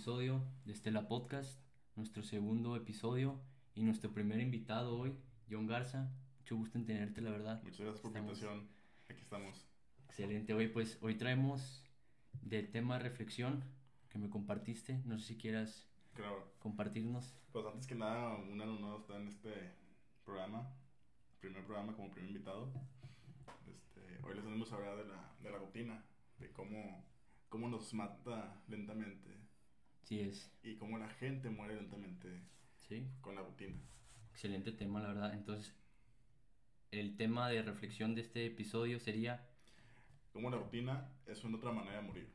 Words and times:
episodio 0.00 0.42
de 0.64 0.72
Estela 0.72 1.08
Podcast, 1.08 1.60
nuestro 1.94 2.22
segundo 2.22 2.74
episodio 2.74 3.38
y 3.74 3.82
nuestro 3.82 4.10
primer 4.14 4.40
invitado 4.40 4.98
hoy, 4.98 5.14
John 5.50 5.66
Garza. 5.66 6.10
Mucho 6.38 6.56
gusto 6.56 6.78
en 6.78 6.86
tenerte, 6.86 7.20
la 7.20 7.28
verdad. 7.28 7.62
Muchas 7.62 7.80
gracias 7.80 8.00
por 8.00 8.12
la 8.12 8.20
invitación. 8.20 8.66
Aquí 9.10 9.20
estamos. 9.20 9.68
Excelente. 10.06 10.54
Hoy, 10.54 10.68
pues, 10.68 10.96
hoy 11.02 11.18
traemos 11.18 11.84
del 12.40 12.70
tema 12.70 12.98
reflexión 12.98 13.62
que 14.08 14.18
me 14.18 14.30
compartiste. 14.30 15.02
No 15.04 15.18
sé 15.18 15.26
si 15.26 15.36
quieras 15.36 15.86
compartirnos. 16.60 17.36
Pues 17.52 17.66
antes 17.66 17.86
que 17.86 17.94
nada, 17.94 18.36
un 18.36 18.58
alumno 18.58 18.96
está 18.96 19.16
en 19.16 19.28
este 19.28 19.52
programa, 20.24 20.66
primer 21.40 21.62
programa 21.66 21.94
como 21.94 22.10
primer 22.10 22.30
invitado. 22.30 22.72
Este, 23.66 24.26
hoy 24.26 24.34
les 24.34 24.46
vamos 24.46 24.72
a 24.72 24.76
hablar 24.76 24.96
de 24.96 25.04
la, 25.04 25.36
de 25.42 25.50
la 25.50 25.58
rutina, 25.58 26.02
de 26.38 26.50
cómo, 26.52 27.04
cómo 27.50 27.68
nos 27.68 27.92
mata 27.92 28.62
lentamente. 28.66 29.49
Sí 30.10 30.18
es. 30.18 30.50
Y 30.64 30.74
cómo 30.74 30.98
la 30.98 31.08
gente 31.08 31.50
muere 31.50 31.76
lentamente 31.76 32.42
sí. 32.80 33.06
con 33.20 33.36
la 33.36 33.42
rutina. 33.42 33.76
Excelente 34.32 34.72
tema, 34.72 35.00
la 35.00 35.10
verdad. 35.10 35.32
Entonces, 35.34 35.72
el 36.90 37.16
tema 37.16 37.48
de 37.48 37.62
reflexión 37.62 38.16
de 38.16 38.22
este 38.22 38.44
episodio 38.44 38.98
sería... 38.98 39.48
Cómo 40.32 40.50
la 40.50 40.56
rutina 40.56 41.08
es 41.26 41.44
una 41.44 41.58
otra 41.58 41.70
manera 41.70 41.98
de 41.98 42.02
morir. 42.02 42.28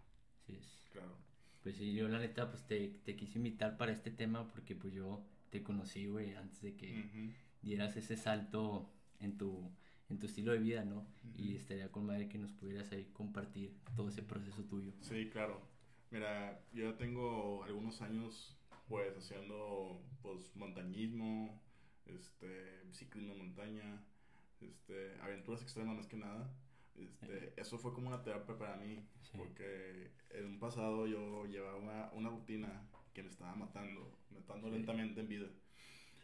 Sí 0.45 0.55
es. 0.55 0.85
Claro. 0.93 1.17
Pues 1.63 1.75
sí, 1.75 1.93
yo 1.93 2.07
la 2.07 2.19
neta, 2.19 2.49
pues 2.49 2.65
te, 2.65 2.87
te 3.03 3.17
quise 3.17 3.39
invitar 3.39 3.75
para 3.75 3.91
este 3.91 4.09
tema 4.09 4.47
porque 4.47 4.73
pues 4.73 4.93
yo 4.93 5.27
te 5.49 5.61
conocí, 5.61 6.07
güey, 6.07 6.33
antes 6.33 6.61
de 6.61 6.77
que 6.77 7.33
dieras 7.61 7.97
ese 7.97 8.15
salto 8.15 8.89
en 9.19 9.37
tu, 9.37 9.69
en 10.07 10.17
tu 10.17 10.27
estilo 10.27 10.53
de 10.53 10.59
vida, 10.59 10.85
¿no? 10.85 11.05
Y 11.37 11.55
estaría 11.55 11.91
con 11.91 12.05
madre 12.05 12.29
que 12.29 12.37
nos 12.37 12.53
pudieras 12.53 12.89
ahí 12.93 13.09
compartir 13.11 13.75
todo 13.97 14.07
ese 14.07 14.23
proceso 14.23 14.63
tuyo. 14.63 14.93
Sí, 15.01 15.29
claro. 15.29 15.74
Mira, 16.15 16.61
yo 16.71 16.93
tengo 16.93 17.61
algunos 17.65 18.01
años, 18.01 18.57
pues, 18.87 19.17
haciendo, 19.17 20.01
pues, 20.21 20.55
montañismo, 20.55 21.61
este, 22.05 22.89
ciclismo 22.93 23.33
de 23.33 23.39
montaña, 23.39 24.01
este, 24.61 25.19
aventuras 25.19 25.61
extremas 25.61 25.97
más 25.97 26.07
que 26.07 26.15
nada. 26.15 26.49
Este, 26.95 27.53
eso 27.57 27.77
fue 27.77 27.93
como 27.93 28.07
una 28.07 28.23
terapia 28.23 28.57
para 28.57 28.77
mí, 28.77 29.05
porque 29.35 30.13
en 30.29 30.45
un 30.45 30.57
pasado 30.57 31.05
yo 31.05 31.47
llevaba 31.47 32.13
una, 32.13 32.29
rutina 32.29 32.87
que 33.13 33.21
me 33.21 33.29
estaba 33.29 33.53
matando, 33.53 34.17
matando 34.29 34.69
lentamente 34.69 35.19
en 35.19 35.27
vida. 35.27 35.47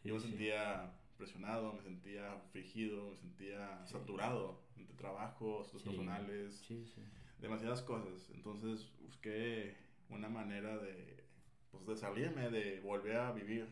Yo 0.05 0.13
me 0.13 0.21
sentía 0.21 0.93
presionado, 1.17 1.73
me 1.73 1.81
sentía 1.81 2.39
frigido, 2.53 3.11
me 3.11 3.17
sentía 3.17 3.85
saturado 3.85 4.63
entre 4.77 4.95
trabajos, 4.95 5.67
asuntos 5.67 5.83
personales, 5.83 6.63
demasiadas 7.41 7.81
cosas. 7.81 8.29
Entonces 8.33 8.89
busqué 9.01 9.75
una 10.09 10.29
manera 10.29 10.77
de, 10.77 11.23
pues, 11.71 11.85
de 11.85 11.95
salirme, 11.97 12.49
de 12.49 12.79
volver 12.79 13.17
a 13.17 13.31
vivir 13.31 13.67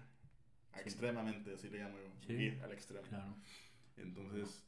extremadamente, 0.75 1.53
así 1.53 1.70
le 1.70 1.80
llamo 1.80 1.97
vivir 2.28 2.59
al 2.64 2.72
extremo. 2.72 3.06
Entonces, 3.97 4.66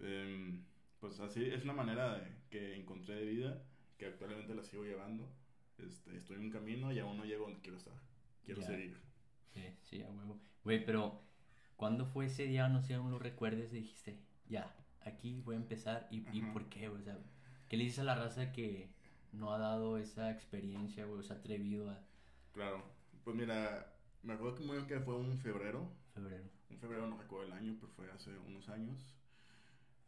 em, 0.00 0.64
pues 1.00 1.18
así 1.20 1.44
es 1.44 1.64
una 1.64 1.72
manera 1.72 2.18
de, 2.18 2.26
que 2.50 2.76
encontré 2.76 3.16
de 3.16 3.24
vida, 3.24 3.62
que 3.98 4.06
actualmente 4.06 4.54
la 4.54 4.62
sigo 4.62 4.84
llevando. 4.84 5.28
Este, 5.78 6.16
estoy 6.16 6.36
en 6.36 6.42
un 6.42 6.50
camino 6.50 6.92
y 6.92 6.98
aún 6.98 7.16
no 7.16 7.24
llego 7.24 7.44
donde 7.44 7.60
quiero 7.60 7.78
estar. 7.78 7.94
Quiero 8.44 8.62
seguir. 8.62 8.96
Sí, 9.52 9.62
sí, 9.82 10.02
a 10.02 10.10
huevo. 10.10 10.40
Güey, 10.64 10.84
pero 10.84 11.22
¿cuándo 11.76 12.06
fue 12.06 12.26
ese 12.26 12.46
día? 12.46 12.68
No 12.68 12.82
sé, 12.82 12.94
aún 12.94 13.10
lo 13.10 13.18
recuerdes 13.18 13.72
y 13.72 13.76
dijiste, 13.76 14.18
ya, 14.48 14.74
aquí 15.00 15.40
voy 15.40 15.56
a 15.56 15.58
empezar. 15.58 16.06
¿Y, 16.10 16.24
¿y 16.32 16.42
por 16.52 16.68
qué? 16.68 16.88
O 16.88 17.00
sea, 17.00 17.18
¿qué 17.72 17.78
le 17.78 17.84
dices 17.84 18.00
a 18.00 18.04
la 18.04 18.14
raza 18.14 18.52
que 18.52 18.90
no 19.32 19.54
ha 19.54 19.58
dado 19.58 19.96
esa 19.96 20.30
experiencia, 20.30 21.06
güey? 21.06 21.20
O 21.20 21.22
se 21.22 21.32
ha 21.32 21.36
atrevido 21.36 21.88
a... 21.88 21.98
Claro, 22.52 22.84
pues 23.24 23.34
mira, 23.34 23.90
me 24.22 24.34
acuerdo 24.34 24.56
que 24.56 24.64
muy 24.64 24.76
bien 24.76 24.86
que 24.86 25.00
fue 25.00 25.16
un 25.16 25.38
febrero. 25.38 25.90
Febrero. 26.12 26.44
Un 26.68 26.76
febrero, 26.76 27.06
no 27.06 27.16
recuerdo 27.16 27.46
el 27.46 27.52
año, 27.52 27.74
pero 27.80 27.90
fue 27.94 28.10
hace 28.10 28.36
unos 28.46 28.68
años. 28.68 29.02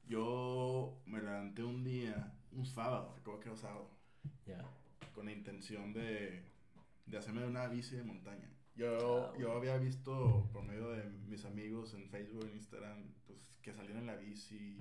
Yo 0.07 1.01
me 1.07 1.23
levanté 1.23 1.65
un 1.65 1.83
día, 1.83 2.35
un 2.53 2.67
sábado, 2.67 3.15
recuerdo 3.17 3.41
que 3.41 3.49
era 3.49 3.57
sábado. 3.57 3.89
Ya. 4.45 4.63
Con 5.15 5.25
la 5.25 5.33
intención 5.33 5.95
de, 5.95 6.45
de 7.07 7.17
hacerme 7.17 7.47
una 7.47 7.67
bici 7.69 7.97
de 7.97 8.05
montaña. 8.05 8.51
Yo, 8.77 9.31
ah, 9.33 9.39
yo 9.39 9.53
había 9.53 9.79
visto 9.79 10.51
por 10.53 10.65
medio 10.65 10.91
de 10.91 11.09
mis 11.31 11.47
amigos 11.47 11.95
en 11.95 12.11
Facebook, 12.11 12.45
en 12.45 12.57
Instagram, 12.57 13.05
pues 13.27 13.55
que 13.63 13.73
salían 13.73 14.01
en 14.01 14.07
la 14.07 14.17
bici 14.17 14.77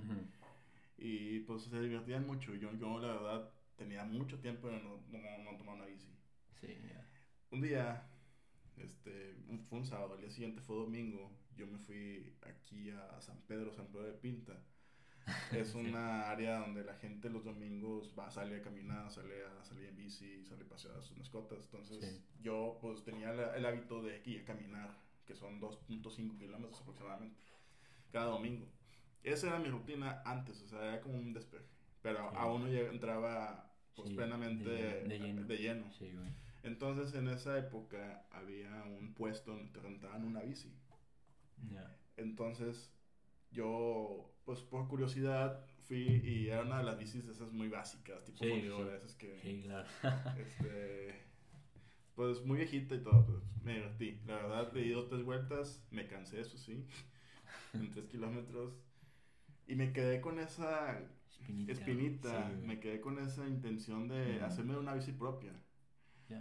y 0.97 1.39
pues 1.41 1.63
se 1.63 1.81
divertían 1.81 2.25
mucho. 2.25 2.53
Yo, 2.55 2.73
yo 2.73 2.99
la 2.99 3.13
verdad 3.13 3.49
tenía 3.75 4.03
mucho 4.03 4.39
tiempo 4.39 4.67
de 4.67 4.79
no, 4.81 4.99
no, 5.09 5.57
tomar 5.57 5.75
una 5.75 5.85
bici. 5.85 6.09
Sí, 6.59 6.77
Un 7.51 7.61
día, 7.61 8.07
este, 8.77 9.35
fue 9.69 9.79
un 9.79 9.85
sábado, 9.85 10.15
el 10.15 10.21
día 10.21 10.29
siguiente 10.29 10.61
fue 10.61 10.77
domingo, 10.77 11.31
yo 11.55 11.67
me 11.67 11.77
fui 11.77 12.33
aquí 12.41 12.89
a 12.89 13.19
San 13.21 13.41
Pedro, 13.47 13.73
San 13.73 13.87
Pedro 13.87 14.07
de 14.07 14.13
Pinta 14.13 14.63
es 15.51 15.73
una 15.73 16.29
área 16.29 16.59
donde 16.59 16.83
la 16.83 16.95
gente 16.95 17.29
los 17.29 17.43
domingos 17.43 18.13
va 18.17 18.27
a 18.27 18.31
salir 18.31 18.59
a 18.59 18.61
caminar, 18.61 19.09
sale 19.11 19.45
a 19.45 19.63
salir 19.63 19.87
en 19.87 19.95
bici, 19.95 20.43
sale 20.43 20.63
a 20.63 20.67
pasear 20.67 20.97
a 20.97 21.01
sus 21.01 21.17
mascotas. 21.17 21.63
Entonces 21.65 22.21
yo 22.41 22.77
pues 22.81 23.03
tenía 23.03 23.31
el 23.31 23.65
hábito 23.65 24.01
de 24.01 24.21
ir 24.25 24.41
a 24.41 24.45
caminar, 24.45 24.97
que 25.25 25.35
son 25.35 25.61
2.5 25.61 26.37
kilómetros 26.37 26.81
aproximadamente, 26.81 27.39
cada 28.11 28.25
domingo. 28.25 28.67
Esa 29.23 29.47
era 29.47 29.59
mi 29.59 29.69
rutina 29.69 30.21
antes, 30.25 30.61
o 30.61 30.67
sea, 30.67 30.85
era 30.85 31.01
como 31.01 31.15
un 31.15 31.33
despeje. 31.33 31.65
Pero 32.01 32.29
aún 32.35 32.63
no 32.63 32.67
entraba 32.67 33.71
pues, 33.95 34.11
plenamente 34.11 34.69
de, 34.69 35.57
lleno. 35.57 35.89
Entonces 36.63 37.13
en 37.15 37.27
esa 37.29 37.57
época 37.57 38.25
había 38.31 38.83
un 38.83 39.13
puesto 39.13 39.51
donde 39.51 39.71
te 39.71 39.79
rentaban 39.79 40.25
una 40.25 40.41
bici. 40.41 40.73
Entonces 42.17 42.91
yo, 43.51 44.33
pues 44.45 44.59
por 44.61 44.87
curiosidad, 44.87 45.65
fui 45.81 46.21
y 46.23 46.49
era 46.49 46.61
una 46.63 46.79
de 46.79 46.83
las 46.83 46.97
bicis 46.97 47.27
esas 47.27 47.51
muy 47.51 47.67
básicas, 47.67 48.23
tipo 48.25 48.43
sí, 48.43 48.51
esas 48.95 49.15
que... 49.15 49.39
Sí, 49.41 49.61
claro. 49.63 49.87
este, 50.37 51.23
pues 52.15 52.43
muy 52.43 52.57
viejita 52.57 52.95
y 52.95 52.99
todo, 52.99 53.25
pues 53.25 53.43
me 53.63 53.75
divertí. 53.75 54.19
La 54.25 54.35
verdad, 54.35 54.75
he 54.77 54.85
ido 54.85 55.07
tres 55.07 55.23
vueltas, 55.23 55.85
me 55.91 56.07
cansé, 56.07 56.41
eso 56.41 56.57
sí, 56.57 56.85
en 57.73 57.91
tres 57.91 58.07
kilómetros. 58.07 58.73
Y 59.67 59.75
me 59.75 59.91
quedé 59.93 60.19
con 60.21 60.39
esa 60.39 60.99
espinita, 61.67 62.49
me 62.63 62.79
quedé 62.79 63.01
con 63.01 63.17
esa 63.19 63.47
intención 63.47 64.07
de 64.07 64.41
hacerme 64.41 64.77
una 64.77 64.93
bici 64.93 65.11
propia. 65.11 65.53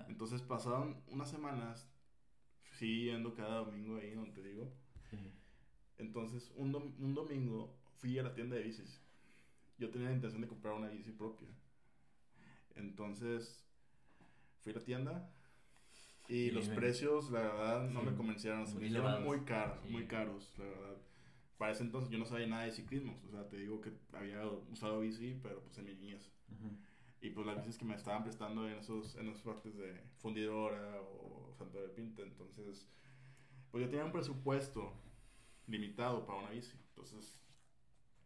Entonces 0.08 0.40
pasaron 0.42 1.02
unas 1.08 1.30
semanas, 1.30 1.88
sí, 2.78 3.04
yendo 3.04 3.34
cada 3.34 3.58
domingo 3.58 3.96
ahí 3.98 4.14
donde 4.14 4.32
te 4.32 4.42
digo. 4.42 4.72
Entonces, 5.98 6.52
un, 6.56 6.74
un 6.74 7.14
domingo 7.14 7.76
fui 7.98 8.18
a 8.18 8.22
la 8.22 8.34
tienda 8.34 8.56
de 8.56 8.62
bicis. 8.62 9.00
Yo 9.78 9.90
tenía 9.90 10.08
la 10.08 10.14
intención 10.14 10.40
de 10.42 10.48
comprar 10.48 10.74
una 10.74 10.88
bici 10.88 11.12
propia. 11.12 11.48
Entonces, 12.74 13.64
fui 14.62 14.72
a 14.72 14.76
la 14.76 14.84
tienda 14.84 15.30
y 16.28 16.50
los 16.50 16.68
precios, 16.76 17.30
la 17.30 17.40
verdad, 17.40 17.90
no 17.90 18.02
me 18.02 18.14
convencieron. 18.16 18.66
Se 18.66 18.74
me 18.78 18.86
hicieron 18.86 19.24
muy 19.24 19.40
caros, 19.44 19.84
muy 19.90 20.06
caros, 20.06 20.52
la 20.58 20.64
verdad. 20.64 20.96
Para 21.58 21.72
ese 21.72 21.82
entonces 21.82 22.10
yo 22.10 22.18
no 22.18 22.24
sabía 22.24 22.46
nada 22.46 22.64
de 22.64 22.72
ciclismo. 22.72 23.20
O 23.26 23.30
sea, 23.30 23.48
te 23.48 23.56
digo 23.56 23.80
que 23.80 23.92
había 24.12 24.44
usado 24.70 25.00
bici, 25.00 25.38
pero 25.42 25.60
pues 25.62 25.78
en 25.78 25.84
mi 25.84 25.94
niñez. 25.94 26.30
Y 27.20 27.30
pues 27.30 27.46
las 27.46 27.58
bicis 27.58 27.78
que 27.78 27.84
me 27.84 27.94
estaban 27.94 28.24
prestando 28.24 28.68
en 28.68 28.78
esos, 28.78 29.14
en 29.16 29.28
esas 29.28 29.42
partes 29.42 29.76
de 29.76 30.00
fundidora 30.18 31.00
o 31.00 31.54
Santo 31.56 31.80
de 31.80 31.88
Pinta. 31.88 32.22
Entonces, 32.22 32.88
pues 33.70 33.84
yo 33.84 33.88
tenía 33.88 34.04
un 34.04 34.12
presupuesto 34.12 34.92
limitado 35.66 36.26
para 36.26 36.40
una 36.40 36.50
bici. 36.50 36.76
Entonces, 36.88 37.40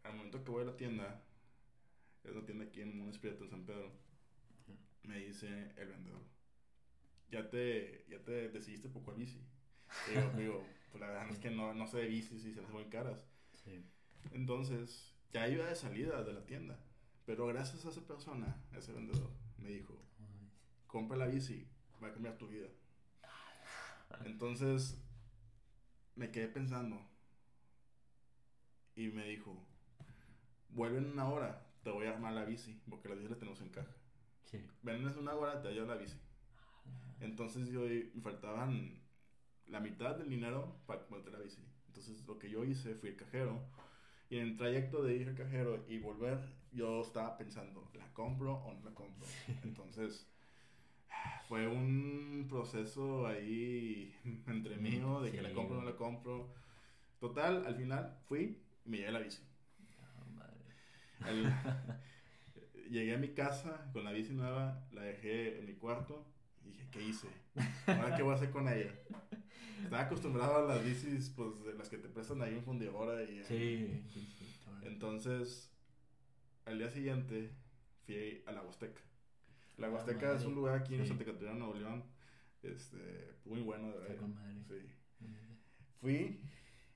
al 0.03 0.15
momento 0.15 0.43
que 0.43 0.51
voy 0.51 0.63
a 0.63 0.67
la 0.67 0.77
tienda, 0.77 1.23
es 2.23 2.31
una 2.31 2.45
tienda 2.45 2.65
aquí 2.65 2.81
en 2.81 2.99
un 2.99 3.09
Espíritu 3.09 3.43
en 3.43 3.49
San 3.49 3.65
Pedro, 3.65 3.91
me 5.03 5.19
dice 5.19 5.71
el 5.77 5.87
vendedor, 5.87 6.21
ya 7.31 7.49
te, 7.49 8.05
ya 8.09 8.19
te 8.23 8.49
decidiste 8.49 8.89
por 8.89 9.03
cuál 9.03 9.17
bici. 9.17 9.39
Y 10.11 10.15
yo 10.15 10.31
digo, 10.37 10.65
pues 10.91 11.01
la 11.01 11.07
verdad 11.07 11.29
es 11.29 11.39
que 11.39 11.51
no, 11.51 11.73
no 11.73 11.87
sé 11.87 11.97
de 11.97 12.07
bicis 12.07 12.45
y 12.45 12.53
se 12.53 12.61
las 12.61 12.71
muy 12.71 12.85
caras. 12.85 13.19
Entonces, 14.31 15.15
ya 15.31 15.47
iba 15.47 15.65
de 15.65 15.75
salida 15.75 16.23
de 16.23 16.33
la 16.33 16.45
tienda. 16.45 16.79
Pero 17.25 17.47
gracias 17.47 17.85
a 17.85 17.89
esa 17.89 18.01
persona, 18.07 18.61
a 18.71 18.77
ese 18.77 18.93
vendedor, 18.93 19.29
me 19.57 19.69
dijo, 19.69 19.93
compra 20.87 21.17
la 21.17 21.27
bici, 21.27 21.67
va 22.01 22.07
a 22.07 22.13
cambiar 22.13 22.37
tu 22.37 22.47
vida. 22.47 22.67
Entonces, 24.23 24.97
me 26.15 26.31
quedé 26.31 26.47
pensando, 26.47 27.05
y 28.97 29.09
me 29.09 29.27
dijo, 29.27 29.55
vuelve 30.69 30.97
en 30.97 31.11
una 31.11 31.29
hora, 31.29 31.67
te 31.83 31.91
voy 31.91 32.07
a 32.07 32.13
armar 32.13 32.33
la 32.33 32.45
bici, 32.45 32.81
porque 32.89 33.07
la 33.07 33.15
bici 33.15 33.29
la 33.29 33.37
tenemos 33.37 33.61
en 33.61 33.69
caja. 33.69 33.95
Sí. 34.45 34.59
Ven 34.81 35.07
en 35.07 35.17
una 35.19 35.35
hora, 35.35 35.61
te 35.61 35.71
llevo 35.71 35.85
la 35.85 35.97
bici. 35.97 36.17
Entonces 37.19 37.69
yo 37.69 37.81
me 37.81 38.21
faltaban 38.21 38.99
la 39.69 39.79
mitad 39.79 40.15
del 40.15 40.29
dinero 40.29 40.79
para 40.85 41.01
comprarte 41.01 41.31
la 41.31 41.39
bici. 41.39 41.61
Entonces 41.87 42.25
lo 42.27 42.37
que 42.37 42.49
yo 42.49 42.63
hice 42.63 42.95
fui 42.95 43.09
al 43.09 43.15
cajero 43.15 43.61
y 44.29 44.37
en 44.37 44.47
el 44.47 44.57
trayecto 44.57 45.03
de 45.03 45.15
ir 45.15 45.29
al 45.29 45.35
cajero 45.35 45.85
y 45.87 45.99
volver, 45.99 46.39
yo 46.71 47.01
estaba 47.01 47.37
pensando, 47.37 47.89
¿la 47.93 48.11
compro 48.13 48.55
o 48.55 48.73
no 48.73 48.83
la 48.83 48.93
compro? 48.93 49.25
Entonces 49.63 50.27
fue 51.47 51.67
un 51.67 52.45
proceso 52.49 53.25
ahí 53.27 54.13
entre 54.47 54.77
mío, 54.77 55.21
de 55.21 55.31
que 55.31 55.41
la 55.41 55.53
compro 55.53 55.77
o 55.77 55.81
no 55.81 55.89
la 55.89 55.95
compro. 55.95 56.53
Total, 57.19 57.65
al 57.65 57.75
final 57.75 58.19
fui 58.27 58.61
y 58.85 58.89
me 58.89 58.97
llevé 58.97 59.11
la 59.11 59.19
bici. 59.19 59.41
llegué 62.89 63.15
a 63.15 63.17
mi 63.17 63.29
casa 63.29 63.89
con 63.91 64.03
la 64.03 64.11
bici 64.11 64.33
nueva, 64.33 64.87
la 64.91 65.01
dejé 65.01 65.59
en 65.59 65.65
mi 65.65 65.73
cuarto 65.73 66.25
y 66.63 66.69
dije, 66.69 66.87
¿qué 66.91 67.01
hice? 67.01 67.27
¿Ahora 67.87 68.15
qué 68.15 68.23
voy 68.23 68.33
a 68.33 68.35
hacer 68.35 68.51
con 68.51 68.67
ella? 68.67 68.93
Estaba 69.83 70.03
acostumbrado 70.03 70.57
a 70.57 70.75
las 70.75 70.83
bicis, 70.83 71.29
pues, 71.35 71.63
de 71.63 71.73
las 71.73 71.89
que 71.89 71.97
te 71.97 72.09
prestan 72.09 72.41
ahí 72.41 72.53
en 72.53 72.63
fundidora 72.63 73.23
y... 73.23 73.43
Sí, 73.43 74.03
Entonces, 74.83 75.71
al 76.65 76.79
día 76.79 76.89
siguiente 76.89 77.51
fui 78.05 78.43
a 78.45 78.51
la 78.51 78.61
Huasteca. 78.61 79.01
La 79.77 79.87
ah, 79.87 79.91
Huasteca 79.91 80.35
es 80.35 80.45
un 80.45 80.55
lugar 80.55 80.75
aquí 80.75 80.95
en 80.95 81.07
Santa 81.07 81.23
Catarina, 81.23 81.53
Nuevo 81.53 81.75
León, 81.75 82.03
este, 82.63 83.35
muy 83.45 83.61
bueno, 83.61 83.91
de 83.91 83.99
verdad. 83.99 84.27
Sí. 84.67 85.27
Fui 86.01 86.39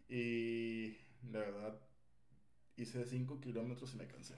y, 0.09 0.97
la 1.31 1.39
verdad, 1.39 1.79
hice 2.75 3.05
5 3.05 3.39
kilómetros 3.39 3.93
y 3.93 3.97
me 3.97 4.07
cansé. 4.07 4.35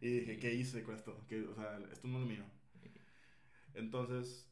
Y 0.00 0.08
dije, 0.20 0.38
¿qué 0.38 0.54
hice 0.54 0.82
con 0.84 0.94
esto? 0.94 1.24
que 1.28 1.42
o 1.42 1.54
sea, 1.54 1.80
esto 1.90 2.06
no 2.08 2.20
es 2.20 2.26
mío. 2.26 2.44
Entonces... 3.74 4.47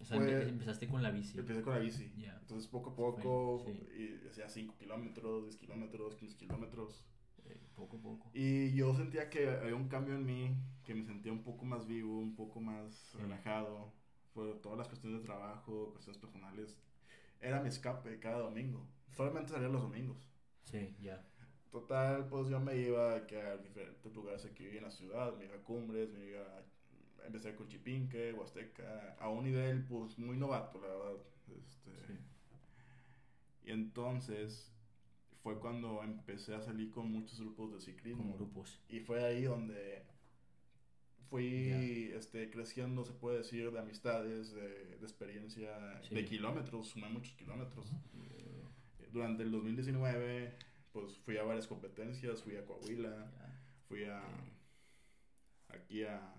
O 0.00 0.04
sea, 0.04 0.18
empezaste 0.18 0.88
con 0.88 1.02
la 1.02 1.10
bici. 1.10 1.38
Empecé 1.38 1.62
con 1.62 1.74
la 1.74 1.80
bici. 1.80 2.12
Entonces, 2.40 2.68
poco 2.68 2.90
a 2.90 2.94
poco, 2.94 3.64
y 3.96 4.28
hacía 4.28 4.48
5 4.48 4.76
kilómetros, 4.78 5.44
10 5.44 5.56
kilómetros, 5.56 6.14
15 6.16 6.36
kilómetros. 6.36 7.04
Eh, 7.44 7.58
poco 7.74 7.96
a 7.96 8.00
poco. 8.00 8.30
Y 8.34 8.72
yo 8.74 8.94
sentía 8.94 9.30
que 9.30 9.48
había 9.48 9.74
un 9.74 9.88
cambio 9.88 10.14
en 10.14 10.26
mí, 10.26 10.56
que 10.84 10.94
me 10.94 11.04
sentía 11.04 11.32
un 11.32 11.42
poco 11.42 11.64
más 11.64 11.86
vivo, 11.86 12.18
un 12.18 12.34
poco 12.34 12.60
más 12.60 13.14
relajado. 13.14 13.92
Por 14.32 14.60
todas 14.60 14.76
las 14.78 14.88
cuestiones 14.88 15.20
de 15.20 15.24
trabajo, 15.24 15.92
cuestiones 15.92 16.20
personales. 16.20 16.76
Era 17.40 17.60
mi 17.60 17.68
escape 17.68 18.18
cada 18.18 18.38
domingo. 18.38 18.86
Solamente 19.16 19.52
salía 19.52 19.68
los 19.68 19.82
domingos. 19.82 20.28
Sí, 20.64 20.94
ya. 21.00 21.24
Total, 21.70 22.26
pues 22.28 22.48
yo 22.48 22.60
me 22.60 22.76
iba 22.76 23.14
a 23.14 23.56
diferentes 23.58 24.14
lugares 24.14 24.44
aquí 24.44 24.66
en 24.66 24.82
la 24.82 24.90
ciudad, 24.90 25.36
me 25.36 25.44
iba 25.44 25.56
a 25.56 25.62
Cumbres, 25.62 26.10
me 26.10 26.24
iba 26.24 26.40
a, 26.40 26.64
empecé 27.26 27.54
con 27.54 27.68
Chipinque, 27.68 28.32
Huasteca, 28.32 29.16
a 29.18 29.28
un 29.28 29.44
nivel 29.44 29.84
pues 29.84 30.18
muy 30.18 30.36
novato, 30.36 30.80
la 30.80 30.88
verdad. 30.88 31.22
Este, 31.48 31.90
Y 33.64 33.72
entonces 33.72 34.72
fue 35.42 35.58
cuando 35.58 36.02
empecé 36.02 36.54
a 36.54 36.60
salir 36.60 36.90
con 36.90 37.10
muchos 37.10 37.40
grupos 37.40 37.72
de 37.74 37.80
ciclismo. 37.80 38.34
grupos. 38.34 38.80
Y 38.88 39.00
fue 39.00 39.24
ahí 39.24 39.44
donde 39.44 40.04
fui 41.28 42.10
este, 42.14 42.50
creciendo, 42.50 43.04
se 43.04 43.12
puede 43.12 43.38
decir, 43.38 43.70
de 43.70 43.78
amistades, 43.78 44.52
de, 44.54 44.94
experiencia, 45.02 46.00
de 46.10 46.24
kilómetros, 46.24 46.88
sumé 46.88 47.08
muchos 47.08 47.34
kilómetros. 47.34 47.92
Durante 49.12 49.42
el 49.44 49.50
2019 49.50 50.66
pues 50.96 51.18
fui 51.18 51.36
a 51.36 51.42
varias 51.42 51.66
competencias, 51.66 52.42
fui 52.42 52.56
a 52.56 52.64
Coahuila, 52.64 53.30
fui 53.86 54.04
a 54.04 54.22
aquí 55.68 56.04
a, 56.04 56.32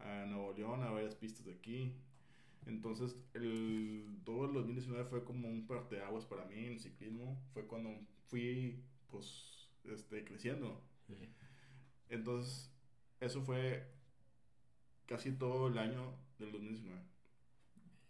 a, 0.00 0.26
Nuevo 0.26 0.52
León, 0.52 0.82
a 0.82 0.90
varias 0.90 1.14
pistas 1.14 1.44
de 1.44 1.52
aquí. 1.52 1.94
Entonces, 2.66 3.16
el, 3.34 4.20
todo 4.24 4.46
el 4.46 4.52
2019 4.52 5.04
fue 5.04 5.24
como 5.24 5.48
un 5.48 5.66
parteaguas 5.66 6.24
para 6.26 6.44
mí 6.44 6.66
en 6.66 6.78
ciclismo. 6.78 7.40
Fue 7.52 7.66
cuando 7.66 7.90
fui, 8.26 8.82
pues, 9.10 9.68
este, 9.84 10.24
creciendo. 10.24 10.80
Entonces, 12.08 12.70
eso 13.20 13.42
fue 13.42 13.86
casi 15.06 15.32
todo 15.32 15.68
el 15.68 15.78
año 15.78 16.14
del 16.38 16.52
2019. 16.52 17.00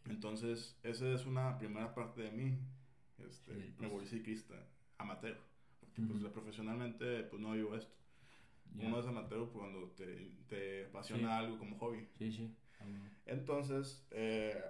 Entonces, 0.07 0.77
esa 0.83 1.13
es 1.13 1.27
una 1.27 1.59
primera 1.59 1.95
parte 1.95 2.23
de 2.23 2.31
mí. 2.33 2.59
Este, 3.19 3.53
Me 3.53 3.73
pues. 3.79 3.91
volví 3.91 4.07
ciclista, 4.07 4.55
amateur 4.99 5.51
pues 6.07 6.33
profesionalmente 6.33 7.25
pues 7.25 7.41
no 7.41 7.53
vivo 7.53 7.75
esto. 7.75 7.93
Uno 8.77 8.99
es 9.01 9.07
amateur 9.07 9.49
pues, 9.49 9.59
cuando 9.59 9.91
te, 9.91 10.33
te 10.49 10.87
apasiona 10.87 11.39
algo 11.39 11.59
como 11.59 11.79
hobby. 11.79 12.09
Sí, 12.19 12.33
sí. 12.33 12.55
Entonces, 13.27 14.07
eh, 14.11 14.61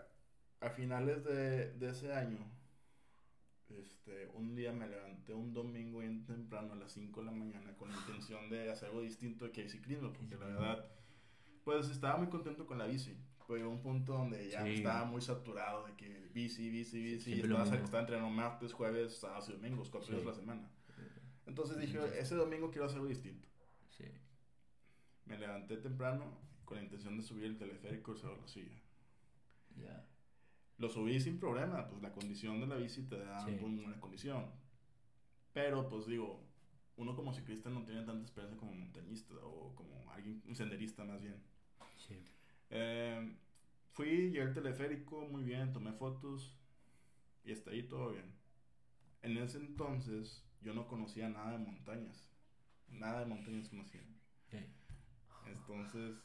a 0.60 0.70
finales 0.70 1.24
de, 1.24 1.72
de, 1.74 1.90
ese 1.90 2.12
año, 2.12 2.38
este, 3.68 4.26
un 4.34 4.54
día 4.54 4.72
me 4.72 4.88
levanté 4.88 5.32
un 5.32 5.54
domingo 5.54 6.00
bien 6.00 6.24
temprano 6.26 6.72
a 6.72 6.76
las 6.76 6.92
5 6.92 7.20
de 7.20 7.26
la 7.26 7.32
mañana 7.32 7.76
con 7.76 7.90
la 7.90 7.96
intención 7.96 8.50
de 8.50 8.70
hacer 8.70 8.88
algo 8.88 9.00
distinto 9.00 9.50
que 9.52 9.62
el 9.62 9.70
ciclismo, 9.70 10.12
porque 10.12 10.36
la 10.36 10.46
verdad, 10.46 10.84
pues 11.64 11.88
estaba 11.88 12.18
muy 12.18 12.28
contento 12.28 12.66
con 12.66 12.78
la 12.78 12.86
bici. 12.86 13.16
Fue 13.46 13.64
un 13.64 13.80
punto 13.80 14.12
donde 14.12 14.48
ya 14.48 14.66
estaba 14.68 15.04
muy 15.04 15.20
saturado 15.20 15.86
de 15.86 15.94
que 15.94 16.28
bici, 16.32 16.68
bici, 16.68 17.02
bici, 17.02 17.34
y 17.34 17.40
estaba, 17.40 17.64
estaba 17.64 18.00
entrenando 18.00 18.30
martes, 18.30 18.72
jueves, 18.72 19.16
sábados 19.16 19.48
y 19.48 19.52
domingos, 19.52 19.90
cuatro 19.90 20.14
días 20.14 20.26
a 20.26 20.30
la 20.30 20.34
semana. 20.34 20.70
Entonces 21.46 21.78
dije, 21.78 21.98
ese 22.18 22.36
domingo 22.36 22.70
quiero 22.70 22.86
hacer 22.86 22.98
algo 22.98 23.08
distinto. 23.08 23.49
Sí. 24.00 24.10
Me 25.26 25.38
levanté 25.38 25.76
temprano 25.76 26.38
con 26.64 26.78
la 26.78 26.84
intención 26.84 27.16
de 27.16 27.22
subir 27.22 27.44
el 27.44 27.58
teleférico 27.58 28.14
y 28.14 28.22
la 28.22 28.46
silla. 28.46 28.82
Ya. 29.76 30.06
Lo 30.78 30.88
subí 30.88 31.20
sin 31.20 31.38
problema, 31.38 31.86
pues 31.88 32.00
la 32.02 32.12
condición 32.12 32.60
de 32.60 32.66
la 32.66 32.76
bici 32.76 33.02
te 33.02 33.18
da 33.18 33.44
una 33.44 34.00
condición. 34.00 34.46
Pero 35.52 35.88
pues 35.88 36.06
digo, 36.06 36.42
uno 36.96 37.14
como 37.14 37.34
ciclista 37.34 37.70
no 37.70 37.84
tiene 37.84 38.02
tanta 38.02 38.22
experiencia 38.22 38.58
como 38.58 38.72
montañista 38.72 39.34
o 39.42 39.74
como 39.74 40.10
alguien, 40.10 40.42
un 40.46 40.54
senderista 40.54 41.04
más 41.04 41.22
bien. 41.22 41.42
Sí. 41.96 42.22
Eh, 42.70 43.36
fui, 43.90 44.30
llegué 44.30 44.42
al 44.42 44.54
teleférico, 44.54 45.26
muy 45.28 45.42
bien, 45.42 45.72
tomé 45.72 45.92
fotos 45.92 46.56
y 47.44 47.52
hasta 47.52 47.70
ahí 47.70 47.82
todo 47.82 48.12
bien. 48.12 48.32
En 49.22 49.36
ese 49.36 49.58
entonces 49.58 50.46
yo 50.62 50.72
no 50.72 50.86
conocía 50.86 51.28
nada 51.28 51.52
de 51.52 51.58
montañas. 51.58 52.29
Nada 52.90 53.20
de 53.20 53.26
montañas 53.26 53.68
conocía. 53.68 54.02
Entonces. 55.46 56.16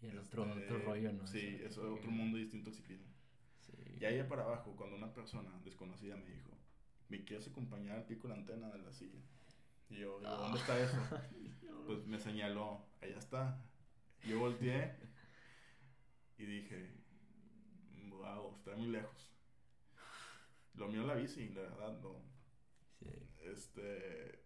Y 0.00 0.08
el 0.08 0.18
otro, 0.18 0.44
este, 0.44 0.64
otro 0.64 0.78
rollo, 0.80 1.12
¿no? 1.12 1.26
Sí, 1.26 1.58
eso 1.62 1.86
es 1.86 1.98
otro 1.98 2.10
mundo 2.10 2.36
distinto 2.36 2.70
al 2.70 2.76
ciclismo. 2.76 3.06
Y 3.98 4.04
ahí 4.04 4.22
para 4.24 4.42
abajo, 4.42 4.76
cuando 4.76 4.96
una 4.96 5.12
persona 5.12 5.50
desconocida 5.64 6.16
me 6.16 6.26
dijo, 6.26 6.50
¿me 7.08 7.24
quieres 7.24 7.48
acompañar 7.48 7.96
al 7.96 8.04
pico 8.04 8.28
de 8.28 8.34
la 8.34 8.40
antena 8.40 8.68
de 8.68 8.78
la 8.78 8.92
silla? 8.92 9.20
Y 9.88 9.96
yo, 10.00 10.20
digo, 10.20 10.36
¿dónde 10.36 10.58
está 10.58 10.78
eso? 10.78 10.98
pues 11.86 12.06
me 12.06 12.18
señaló, 12.18 12.84
allá 13.00 13.18
está. 13.18 13.64
Yo 14.28 14.38
volteé 14.38 14.96
y 16.36 16.44
dije, 16.44 16.90
wow, 18.10 18.54
está 18.56 18.76
muy 18.76 18.88
lejos. 18.88 19.32
Lo 20.74 20.88
mío 20.88 21.00
es 21.00 21.06
la 21.06 21.14
bici, 21.14 21.48
la 21.48 21.62
verdad, 21.62 21.98
no 22.02 22.36
este. 23.52 24.45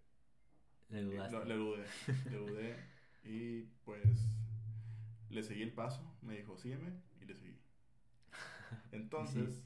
Le 0.90 1.02
dudaste. 1.02 1.44
le 1.44 1.54
dudé. 1.54 1.85
le 2.30 2.37
dudé. 2.37 2.76
Y 3.25 3.62
pues. 3.85 4.28
Le 5.30 5.42
seguí 5.42 5.62
el 5.62 5.73
paso. 5.73 6.02
Me 6.23 6.37
dijo, 6.37 6.56
sígueme. 6.56 6.92
Y 7.20 7.25
le 7.25 7.35
seguí. 7.35 7.59
Entonces. 8.92 9.62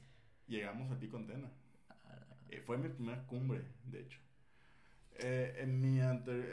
Llegamos 0.47 0.91
a 0.91 0.99
Pico 0.99 1.17
Antena. 1.17 1.51
Ah. 1.89 2.37
Eh, 2.49 2.61
fue 2.61 2.77
mi 2.77 2.89
primera 2.89 3.25
cumbre, 3.25 3.63
de 3.85 4.01
hecho. 4.01 4.19
Eh, 5.17 5.55
en 5.59 5.79
mi 5.79 5.99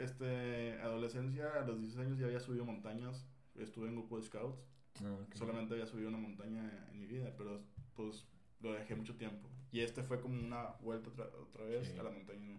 este, 0.01 0.79
adolescencia, 0.81 1.61
a 1.61 1.65
los 1.65 1.79
16 1.79 2.07
años, 2.07 2.19
ya 2.19 2.25
había 2.25 2.39
subido 2.39 2.65
montañas. 2.65 3.27
Estuve 3.55 3.89
en 3.89 3.95
grupo 3.95 4.17
de 4.17 4.23
scouts. 4.23 4.65
Ah, 5.03 5.17
Solamente 5.33 5.73
había 5.73 5.85
subido 5.85 6.09
una 6.09 6.17
montaña 6.17 6.87
en 6.91 6.99
mi 6.99 7.05
vida, 7.05 7.33
pero 7.37 7.63
pues 7.95 8.25
lo 8.61 8.73
dejé 8.73 8.95
mucho 8.95 9.15
tiempo. 9.15 9.49
Y 9.71 9.81
este 9.81 10.01
fue 10.03 10.19
como 10.21 10.39
una 10.39 10.69
vuelta 10.81 11.09
otra, 11.09 11.25
otra 11.25 11.65
vez 11.65 11.97
a 11.99 12.03
la 12.03 12.09
montaña. 12.09 12.57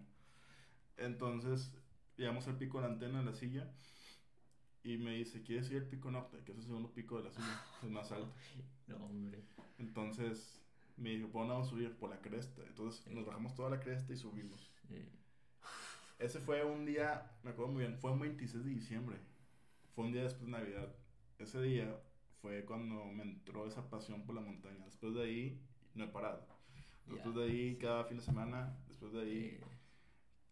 Entonces, 0.97 1.73
llegamos 2.17 2.47
al 2.47 2.57
pico 2.57 2.79
de 2.79 2.87
la 2.87 2.93
antena 2.93 3.19
de 3.19 3.25
la 3.25 3.33
silla 3.33 3.71
y 4.83 4.97
me 4.97 5.15
dice, 5.15 5.41
¿quieres 5.41 5.69
ir 5.71 5.77
al 5.77 5.87
pico 5.87 6.11
norte? 6.11 6.37
Que 6.45 6.51
es 6.51 6.59
el 6.59 6.63
segundo 6.63 6.93
pico 6.93 7.17
de 7.17 7.23
la 7.23 7.31
silla, 7.31 7.63
es 7.83 7.89
más 7.89 8.11
alto. 8.11 8.31
No, 8.87 8.97
hombre. 8.97 9.43
Entonces, 9.79 10.61
me 10.97 11.09
dijo, 11.09 11.27
bueno, 11.29 11.53
vamos 11.53 11.67
a 11.67 11.69
subir 11.71 11.95
por 11.95 12.09
la 12.09 12.21
cresta. 12.21 12.61
Entonces, 12.67 13.05
nos 13.07 13.25
bajamos 13.25 13.55
toda 13.55 13.69
la 13.69 13.79
cresta 13.79 14.13
y 14.13 14.17
subimos. 14.17 14.71
Ese 16.19 16.39
fue 16.39 16.63
un 16.63 16.85
día, 16.85 17.31
me 17.43 17.51
acuerdo 17.51 17.73
muy 17.73 17.83
bien, 17.83 17.97
fue 17.97 18.11
un 18.11 18.19
26 18.19 18.63
de 18.63 18.69
diciembre. 18.69 19.17
Fue 19.95 20.05
un 20.05 20.13
día 20.13 20.23
después 20.23 20.45
de 20.45 20.51
Navidad. 20.51 20.95
Ese 21.39 21.61
día 21.61 21.99
fue 22.41 22.63
cuando 22.63 23.05
me 23.05 23.23
entró 23.23 23.65
esa 23.65 23.89
pasión 23.89 24.23
por 24.23 24.35
la 24.35 24.41
montaña. 24.41 24.85
Después 24.85 25.15
de 25.15 25.23
ahí, 25.23 25.61
no 25.95 26.05
he 26.05 26.07
parado. 26.07 26.45
Después 27.07 27.35
de 27.35 27.43
ahí, 27.43 27.77
cada 27.77 28.05
fin 28.05 28.17
de 28.17 28.23
semana, 28.23 28.77
después 28.87 29.13
de 29.13 29.21
ahí, 29.21 29.59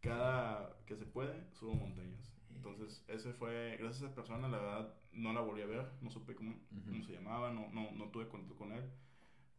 cada 0.03 0.77
que 0.85 0.97
se 0.97 1.05
puede, 1.05 1.49
subo 1.53 1.73
montañas. 1.73 2.31
Entonces, 2.49 3.03
ese 3.07 3.33
fue, 3.33 3.77
gracias 3.79 4.03
a 4.03 4.05
esa 4.07 4.15
persona, 4.15 4.47
la 4.49 4.59
verdad, 4.59 4.93
no 5.13 5.33
la 5.33 5.41
volví 5.41 5.61
a 5.61 5.65
ver, 5.65 5.91
no 6.01 6.11
supe 6.11 6.35
cómo, 6.35 6.55
cómo 6.85 7.03
se 7.03 7.13
llamaba, 7.13 7.51
no, 7.51 7.69
no, 7.71 7.91
no 7.91 8.09
tuve 8.09 8.27
contacto 8.27 8.55
con 8.55 8.73
él, 8.73 8.83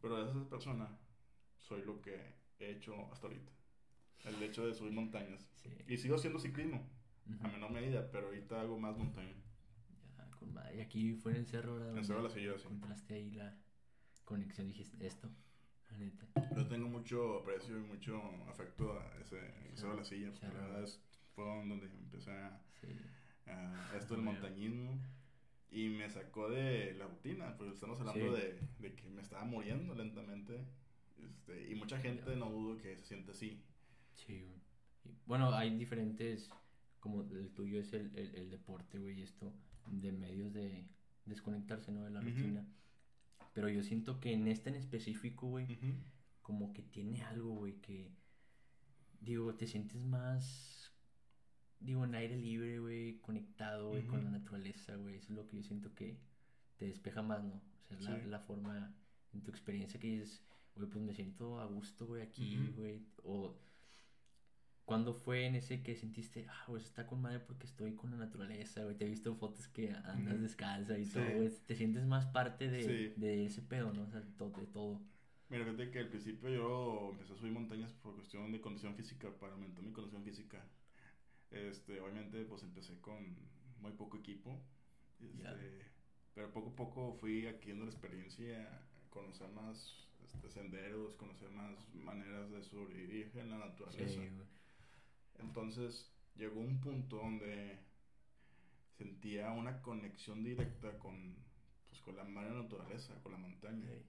pero 0.01 0.15
gracias 0.15 0.35
a 0.37 0.39
esa 0.41 0.49
persona, 0.49 0.97
soy 1.57 1.83
lo 1.83 2.01
que 2.01 2.35
he 2.59 2.71
hecho 2.71 3.11
hasta 3.11 3.27
ahorita. 3.27 3.51
El 4.25 4.41
hecho 4.41 4.65
de 4.65 4.73
subir 4.73 4.91
montañas. 4.91 5.49
Y 5.87 5.97
sigo 5.97 6.15
haciendo 6.15 6.39
ciclismo, 6.39 6.87
a 7.41 7.47
menor 7.47 7.71
medida, 7.71 8.09
pero 8.11 8.27
ahorita 8.27 8.61
hago 8.61 8.79
más 8.79 8.97
montaña. 8.97 9.35
con 10.39 10.53
madre. 10.53 10.77
Y 10.77 10.81
aquí 10.81 11.13
fue 11.15 11.31
en 11.31 11.37
el 11.39 11.47
cerro, 11.47 11.73
¿verdad? 11.73 11.91
En 11.91 11.97
el 11.97 12.05
cerro 12.05 12.21
de 12.21 12.29
la 12.29 12.33
silla, 12.33 12.57
sí. 12.57 12.65
Encontraste 12.65 13.13
ahí 13.15 13.31
la 13.31 13.57
conexión, 14.23 14.67
dijiste 14.67 15.05
esto. 15.05 15.29
Yo 16.55 16.67
tengo 16.67 16.87
mucho 16.87 17.39
aprecio 17.39 17.77
y 17.77 17.81
mucho 17.81 18.21
afecto 18.49 18.99
a 18.99 19.19
ese 19.21 19.39
cerro 19.75 19.91
de 19.91 19.97
la 19.97 20.05
silla, 20.05 20.31
porque 20.31 20.47
la 20.47 20.61
verdad 20.61 20.83
es, 20.83 20.99
fue 21.33 21.45
donde 21.45 21.85
empecé 21.85 22.31
a, 22.31 22.61
Sí. 22.81 22.87
a 23.47 23.97
esto 23.97 24.15
del 24.15 24.23
montañismo. 24.23 24.99
Y 25.71 25.89
me 25.89 26.09
sacó 26.09 26.49
de 26.49 26.93
la 26.93 27.07
rutina, 27.07 27.55
pues 27.57 27.73
estamos 27.73 27.99
hablando 27.99 28.35
Sí. 28.37 28.41
de, 28.41 28.59
de 28.79 28.95
que 28.95 29.09
me 29.09 29.21
estaba 29.21 29.43
muriendo 29.45 29.93
lentamente. 29.95 30.65
Este, 31.17 31.71
y 31.71 31.75
mucha 31.75 31.99
gente 31.99 32.35
no 32.35 32.49
dudo 32.49 32.77
que 32.81 32.97
se 32.97 33.05
siente 33.05 33.31
así. 33.31 33.61
Sí, 34.13 34.41
güey. 34.43 35.15
Bueno, 35.25 35.53
hay 35.53 35.75
diferentes, 35.77 36.49
como 36.99 37.21
el 37.23 37.51
tuyo 37.53 37.79
es 37.79 37.93
el, 37.93 38.15
el, 38.17 38.35
el 38.35 38.49
deporte, 38.51 38.99
güey, 38.99 39.19
y 39.19 39.23
esto, 39.23 39.53
de 39.87 40.11
medios 40.11 40.53
de 40.53 40.87
desconectarse, 41.25 41.91
¿no? 41.91 42.03
De 42.03 42.09
la 42.11 42.21
rutina. 42.21 42.65
Pero 43.55 43.69
yo 43.69 43.81
siento 43.83 44.19
que 44.19 44.33
en 44.33 44.47
este 44.47 44.69
en 44.69 44.75
específico, 44.75 45.47
güey, 45.47 45.65
como 46.41 46.73
que 46.73 46.81
tiene 46.83 47.23
algo, 47.23 47.55
güey, 47.55 47.73
que, 47.81 48.11
digo, 49.21 49.55
te 49.55 49.65
sientes 49.65 50.03
más, 50.03 50.93
digo, 51.79 52.03
en 52.03 52.15
aire 52.15 52.37
libre, 52.37 52.79
güey, 52.79 53.19
conectado, 53.21 53.89
güey, 53.89 54.05
con 54.05 54.23
la 54.25 54.29
naturaleza, 54.29 54.95
güey. 54.97 55.15
Eso 55.15 55.31
es 55.31 55.37
lo 55.37 55.47
que 55.47 55.55
yo 55.57 55.63
siento 55.63 55.95
que 55.95 56.19
te 56.77 56.85
despeja 56.85 57.21
más, 57.21 57.43
¿no? 57.43 57.55
O 57.55 57.87
sea, 57.87 57.97
es 57.97 58.03
la, 58.03 58.19
Sí. 58.19 58.27
la 58.27 58.39
forma, 58.41 58.93
en 59.33 59.41
tu 59.41 59.51
experiencia 59.51 59.99
que 59.99 60.07
dices, 60.07 60.43
güey, 60.75 60.89
pues 60.89 61.03
me 61.03 61.13
siento 61.13 61.59
a 61.61 61.65
gusto, 61.65 62.05
güey, 62.07 62.21
aquí, 62.23 62.73
güey. 62.75 63.05
O, 63.23 63.57
¿cuándo 64.95 65.13
fue 65.13 65.45
en 65.45 65.55
ese 65.55 65.83
que 65.83 65.93
sentiste, 65.97 66.45
ah, 66.49 66.63
güey, 66.69 66.81
está 66.81 67.05
con 67.05 67.21
madre 67.21 67.41
porque 67.41 67.65
estoy 67.65 67.95
con 67.95 68.11
la 68.11 68.17
naturaleza, 68.17 68.81
güey? 68.83 68.95
Te 68.95 69.05
he 69.05 69.09
visto 69.09 69.35
fotos 69.35 69.67
que 69.67 69.91
andas 69.91 70.39
descalza 70.39 70.97
y 70.97 71.03
Sí. 71.05 71.13
todo, 71.15 71.29
güey. 71.35 71.49
Te 71.67 71.75
sientes 71.75 72.05
más 72.05 72.25
parte 72.27 72.69
de, 72.69 72.81
Sí. 72.83 73.13
de 73.19 73.45
ese 73.45 73.61
pedo, 73.61 73.91
¿no? 73.91 74.03
O 74.03 74.09
sea, 74.09 74.21
de 74.21 74.31
todo. 74.37 74.51
De 74.57 74.67
todo. 74.67 75.01
Mira, 75.49 75.65
fíjate 75.65 75.91
que 75.91 75.99
al 75.99 76.07
principio 76.07 76.49
yo 76.49 77.09
empecé 77.11 77.33
a 77.33 77.35
subir 77.35 77.51
montañas 77.51 77.91
por 77.93 78.15
cuestión 78.15 78.53
de 78.53 78.61
condición 78.61 78.95
física, 78.95 79.29
para 79.37 79.53
aumentar 79.53 79.83
mi 79.83 79.91
condición 79.91 80.23
física. 80.23 80.65
Este, 81.51 81.99
obviamente, 81.99 82.45
pues 82.45 82.63
empecé 82.63 82.97
con 83.01 83.35
muy 83.81 83.91
poco 83.91 84.15
equipo. 84.17 84.57
Este. 85.19 85.91
Pero 86.33 86.51
poco 86.53 86.69
a 86.69 86.75
poco 86.75 87.13
fui 87.19 87.47
adquiriendo 87.47 87.83
la 87.83 87.91
experiencia, 87.91 88.81
conocer 89.09 89.49
más 89.49 90.07
este, 90.23 90.49
senderos, 90.49 91.15
conocer 91.15 91.49
más 91.51 91.93
maneras 91.93 92.49
de 92.51 92.63
sobrevivir 92.63 93.31
en 93.35 93.49
la 93.49 93.57
naturaleza. 93.57 94.07
Sí, 94.07 94.15
güey. 94.29 94.55
Entonces 95.39 96.11
llegó 96.35 96.59
un 96.59 96.79
punto 96.81 97.17
donde 97.17 97.77
sentía 98.97 99.51
una 99.51 99.81
conexión 99.81 100.43
directa 100.43 100.97
con, 100.99 101.35
pues, 101.89 102.01
con 102.01 102.15
la 102.15 102.23
madre 102.23 102.51
naturaleza, 102.51 103.13
con 103.21 103.31
la 103.33 103.37
montaña. 103.37 103.89
Sí, 103.89 104.05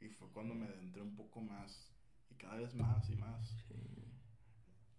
Y 0.00 0.08
fue 0.08 0.28
cuando 0.32 0.54
me 0.54 0.66
adentré 0.66 1.02
un 1.02 1.14
poco 1.16 1.40
más, 1.40 1.90
y 2.30 2.34
cada 2.34 2.56
vez 2.56 2.74
más 2.74 3.08
y 3.10 3.16
más. 3.16 3.56
sí, 3.68 3.74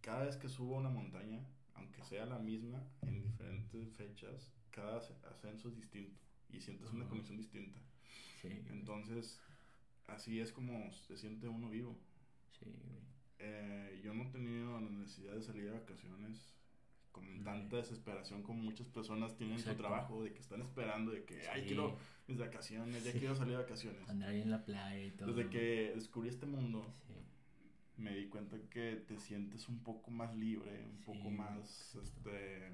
Cada 0.02 0.26
vez 0.26 0.38
que 0.38 0.48
subo 0.50 0.76
a 0.76 0.80
una 0.80 0.90
montaña, 0.90 1.46
aunque 1.74 2.02
sea 2.04 2.26
la 2.26 2.40
misma, 2.40 2.82
en 3.02 3.22
diferentes 3.24 3.94
fechas, 3.96 4.54
cada 4.72 4.98
as- 4.98 5.14
ascenso 5.30 5.68
es 5.70 5.76
distinto 5.76 6.20
y 6.50 6.62
sientes 6.62 6.92
una 6.94 7.08
conexión 7.08 7.38
distinta. 7.38 7.80
sí. 8.42 8.50
Entonces, 8.70 9.40
así 10.08 10.40
es 10.40 10.52
como 10.52 10.92
se 10.94 11.18
siente 11.18 11.48
uno 11.48 11.70
vivo. 11.70 11.98
Sí, 12.60 12.66
güey. 12.66 13.02
Eh, 13.40 14.02
yo 14.04 14.14
no 14.14 14.24
he 14.24 14.32
tenido 14.32 14.80
la 14.80 14.90
necesidad 15.06 15.34
de 15.34 15.42
salir 15.42 15.66
de 15.66 15.72
vacaciones 15.72 16.52
con 17.12 17.44
tanta 17.44 17.78
desesperación 17.78 18.44
como 18.44 18.62
muchas 18.62 18.88
personas 18.88 19.38
tienen 19.38 19.54
en 19.56 19.60
su 19.64 19.70
Exacto. 19.70 19.84
trabajo, 19.88 20.24
de 20.24 20.34
que 20.34 20.40
están 20.42 20.62
esperando, 20.62 21.12
de 21.12 21.24
que, 21.24 21.48
ay, 21.48 21.62
Sí. 21.62 21.68
quiero 21.68 21.98
mis 22.28 22.38
vacaciones, 22.38 23.04
ya 23.06 23.12
quiero 23.14 23.36
salir 23.36 23.54
de 23.56 23.64
vacaciones. 23.64 24.10
Andar 24.10 24.30
ahí 24.30 24.42
en 24.42 24.52
la 24.52 24.66
playa 24.66 25.06
y 25.06 25.12
todo. 25.12 25.32
Desde 25.34 25.50
que 25.50 25.94
descubrí 25.96 26.28
este 26.30 26.46
mundo, 26.46 26.94
Sí, 27.08 27.14
me 27.98 28.14
di 28.16 28.28
cuenta 28.28 28.58
que 28.70 28.98
te 29.08 29.18
sientes 29.18 29.70
un 29.70 29.82
poco 29.84 30.12
más 30.12 30.36
libre, 30.36 30.84
un 30.86 31.00
poco 31.06 31.30
más, 31.30 31.96
exacto. 31.96 32.02
este, 32.30 32.72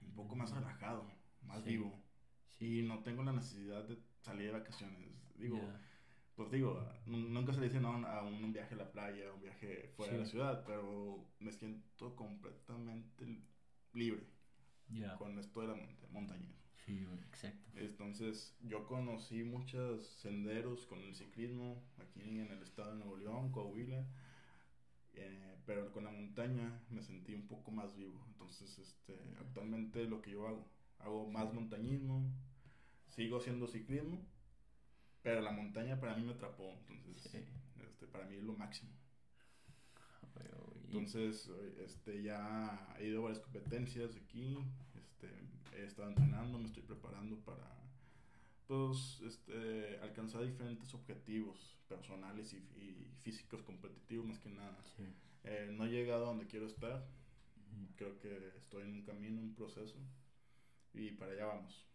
un 0.00 0.14
poco 0.14 0.34
más 0.34 0.50
relajado, 0.52 1.04
más 1.42 1.62
vivo. 1.64 1.92
Y 2.58 2.82
no 2.82 3.00
tengo 3.02 3.22
la 3.24 3.32
necesidad 3.32 3.84
de 3.84 3.98
salir 4.22 4.46
de 4.46 4.52
vacaciones. 4.52 5.10
Digo. 5.36 5.58
Pues 6.36 6.50
digo, 6.50 6.80
nu- 7.06 7.28
nunca 7.28 7.52
se 7.52 7.60
le 7.60 7.66
dice 7.66 7.80
no 7.80 7.90
a 8.06 8.22
un 8.24 8.52
viaje 8.52 8.74
a 8.74 8.78
la 8.78 8.90
playa, 8.92 9.32
un 9.32 9.42
viaje 9.42 9.88
fuera 9.96 10.12
de 10.14 10.18
la 10.20 10.24
ciudad, 10.26 10.64
pero 10.66 11.28
me 11.40 11.52
siento 11.52 12.16
completamente 12.16 13.42
libre 13.92 14.26
con 15.18 15.38
esto 15.38 15.60
de 15.60 15.68
la 15.68 15.74
monta- 15.74 16.08
montaña. 16.10 16.54
Sí, 16.84 17.06
exacto. 17.28 17.70
Entonces, 17.76 18.56
yo 18.62 18.86
conocí 18.86 19.44
muchos 19.44 20.06
senderos 20.06 20.86
con 20.86 20.98
el 21.00 21.14
ciclismo 21.14 21.82
aquí 21.98 22.20
en 22.22 22.50
el 22.50 22.62
estado 22.62 22.90
de 22.92 22.96
Nuevo 22.98 23.16
León, 23.16 23.52
Coahuila, 23.52 24.04
eh, 25.14 25.56
pero 25.66 25.92
con 25.92 26.04
la 26.04 26.10
montaña 26.10 26.82
me 26.90 27.02
sentí 27.02 27.34
un 27.34 27.46
poco 27.46 27.70
más 27.70 27.94
vivo. 27.94 28.24
Entonces, 28.28 28.78
este, 28.78 29.18
actualmente 29.38 30.04
lo 30.06 30.20
que 30.22 30.30
yo 30.32 30.46
hago, 30.48 30.66
hago 30.98 31.30
más 31.30 31.52
montañismo, 31.52 32.24
sigo 33.06 33.36
haciendo 33.38 33.66
ciclismo, 33.66 34.26
pero 35.22 35.40
la 35.40 35.52
montaña 35.52 35.98
para 36.00 36.16
mí 36.16 36.24
me 36.24 36.32
atrapó. 36.32 36.74
Entonces, 36.88 37.30
Sí. 37.30 37.38
este, 37.84 38.06
para 38.06 38.26
mí 38.26 38.36
es 38.36 38.42
lo 38.44 38.54
máximo. 38.54 38.90
Entonces, 40.86 41.48
este, 41.78 42.22
ya 42.22 42.94
he 42.98 43.06
ido 43.06 43.20
a 43.20 43.22
varias 43.24 43.40
competencias 43.42 44.14
aquí, 44.14 44.58
este, 44.94 45.26
he 45.74 45.84
estado 45.84 46.08
entrenando, 46.10 46.58
me 46.58 46.66
estoy 46.66 46.82
preparando 46.82 47.38
para, 47.40 47.66
pues, 48.66 49.20
este, 49.22 49.98
alcanzar 50.00 50.44
diferentes 50.44 50.92
objetivos 50.92 51.78
personales 51.88 52.52
y, 52.52 52.58
y 52.58 53.10
físicos 53.22 53.62
competitivos 53.62 54.26
más 54.26 54.38
que 54.38 54.50
nada. 54.50 54.76
Sí. 54.96 55.04
Eh, 55.44 55.70
no 55.72 55.86
he 55.86 55.90
llegado 55.90 56.24
a 56.24 56.28
donde 56.28 56.46
quiero 56.46 56.66
estar, 56.66 57.08
creo 57.96 58.18
que 58.20 58.52
estoy 58.58 58.82
en 58.82 58.92
un 58.92 59.02
camino, 59.02 59.40
un 59.40 59.54
proceso, 59.54 59.96
y 60.92 61.12
para 61.12 61.32
allá 61.32 61.46
vamos. 61.46 61.86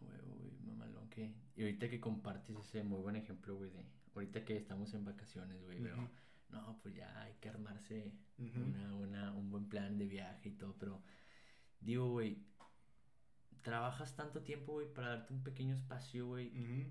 Güey, 0.00 0.20
güey, 0.22 0.50
mamalón, 0.64 1.08
que... 1.10 1.34
Y 1.56 1.62
ahorita 1.62 1.88
que 1.88 2.00
compartes 2.00 2.56
ese 2.56 2.82
muy 2.82 3.00
buen 3.00 3.16
ejemplo, 3.16 3.56
güey, 3.56 3.70
de... 3.70 3.84
Ahorita 4.14 4.44
que 4.44 4.56
estamos 4.56 4.92
en 4.94 5.04
vacaciones, 5.04 5.62
güey, 5.62 5.80
veo... 5.80 5.96
Ujú. 5.96 6.08
No, 6.50 6.80
pues 6.82 6.96
ya 6.96 7.22
hay 7.22 7.34
que 7.40 7.48
armarse 7.48 8.12
Ujú. 8.38 8.60
una, 8.60 8.94
una, 8.96 9.32
un 9.32 9.50
buen 9.52 9.68
plan 9.68 9.98
de 9.98 10.06
viaje 10.06 10.48
y 10.48 10.52
todo, 10.52 10.76
pero... 10.78 11.02
Digo, 11.80 12.10
güey... 12.10 12.44
Trabajas 13.62 14.16
tanto 14.16 14.42
tiempo, 14.42 14.72
güey, 14.72 14.92
para 14.92 15.08
darte 15.10 15.34
un 15.34 15.42
pequeño 15.42 15.74
espacio, 15.74 16.26
güey, 16.26 16.48
Ujú, 16.48 16.90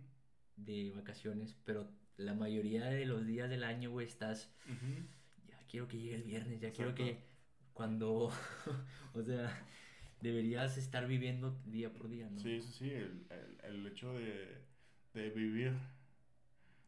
de 0.56 0.92
vacaciones, 0.92 1.56
pero 1.66 1.90
la 2.16 2.36
mayoría 2.36 2.86
de 2.86 3.06
los 3.06 3.26
días 3.26 3.50
del 3.50 3.64
año, 3.64 3.90
güey, 3.92 4.06
estás... 4.06 4.54
Ya 5.48 5.58
quiero 5.68 5.88
que 5.88 5.98
llegue 5.98 6.16
el 6.16 6.24
viernes, 6.24 6.60
ya 6.60 6.72
quiero 6.72 6.92
Exacto. 6.92 7.06
que... 7.06 7.28
Cuando... 7.74 8.32
o 9.14 9.24
sea... 9.24 9.66
Deberías 10.22 10.78
estar 10.78 11.08
viviendo 11.08 11.58
día 11.66 11.94
por 11.94 12.10
día, 12.10 12.30
¿no? 12.30 12.40
Sí, 12.40 12.62
sí, 12.62 12.72
sí, 12.74 12.90
el, 12.90 13.26
el, 13.30 13.58
el 13.64 13.88
hecho 13.88 14.14
de, 14.14 14.58
de 15.14 15.30
vivir, 15.30 15.74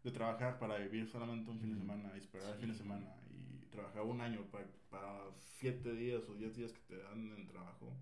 de 0.04 0.12
trabajar 0.12 0.60
para 0.60 0.78
vivir 0.78 1.08
solamente 1.08 1.50
un 1.52 1.60
fin 1.60 1.72
de 1.74 1.78
semana 1.80 2.12
y 2.16 2.20
esperar 2.20 2.54
el 2.54 2.60
fin 2.60 2.70
de 2.70 2.76
semana 2.76 3.16
y 3.30 3.66
trabajar 3.70 4.02
un 4.04 4.20
año 4.22 4.42
para, 4.52 4.66
para 4.90 5.32
siete 5.38 5.94
días 5.94 6.24
o 6.28 6.36
diez 6.36 6.56
días 6.56 6.74
que 6.74 6.82
te 6.88 6.98
dan 6.98 7.32
en 7.38 7.48
trabajo, 7.48 7.94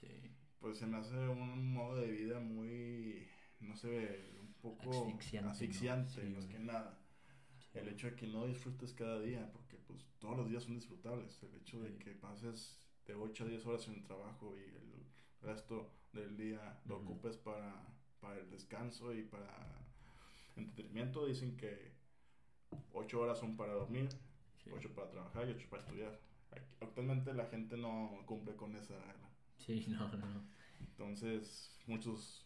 Sí. 0.00 0.06
pues 0.60 0.78
se 0.78 0.86
me 0.86 0.96
hace 0.98 1.16
un 1.28 1.72
modo 1.72 1.96
de 1.96 2.10
vida 2.10 2.40
muy, 2.40 3.26
no 3.60 3.76
sé, 3.76 4.20
un 4.40 4.52
poco 4.54 4.90
Asfixiante, 4.90 5.42
¿no? 5.46 5.50
asfixiante, 5.50 6.10
Sí, 6.10 6.28
más 6.28 6.46
que 6.46 6.58
nada. 6.58 6.98
El 7.74 7.88
hecho 7.88 8.08
de 8.08 8.16
que 8.16 8.26
no 8.26 8.46
disfrutes 8.46 8.92
cada 8.94 9.20
día, 9.20 9.50
porque 9.52 9.76
pues 9.76 10.06
todos 10.18 10.36
los 10.36 10.48
días 10.48 10.64
son 10.64 10.74
disfrutables. 10.74 11.42
El 11.42 11.54
hecho 11.60 11.80
de 11.80 11.96
que 11.98 12.12
pases 12.12 12.80
de 13.08 13.14
8 13.14 13.44
a 13.44 13.48
10 13.48 13.66
horas 13.66 13.88
en 13.88 13.94
el 13.94 14.04
trabajo 14.04 14.54
y 14.56 14.62
el 14.62 15.06
resto 15.42 15.90
del 16.12 16.36
día 16.36 16.78
lo 16.86 16.98
ocupes 16.98 17.36
para, 17.38 17.74
para 18.20 18.38
el 18.38 18.50
descanso 18.50 19.12
y 19.14 19.22
para 19.22 19.48
entretenimiento. 20.56 21.26
Dicen 21.26 21.56
que 21.56 21.92
8 22.92 23.20
horas 23.20 23.38
son 23.38 23.56
para 23.56 23.72
dormir, 23.72 24.08
Sí. 24.62 24.70
8 24.72 24.92
para 24.94 25.08
trabajar 25.10 25.48
y 25.48 25.52
8 25.52 25.66
para 25.70 25.82
estudiar. 25.82 26.20
Ac- 26.50 26.62
Actualmente 26.86 27.32
la 27.32 27.46
gente 27.46 27.76
no 27.76 28.22
cumple 28.26 28.54
con 28.56 28.76
esa 28.76 28.94
regla. 28.98 29.30
Sí, 29.56 29.86
no, 29.88 30.08
no, 30.08 30.28
no. 30.28 30.42
Entonces, 30.80 31.78
muchos, 31.86 32.44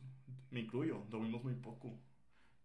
me 0.51 0.61
incluyo, 0.61 1.05
dormimos 1.11 1.43
muy 1.43 1.55
poco. 1.55 1.99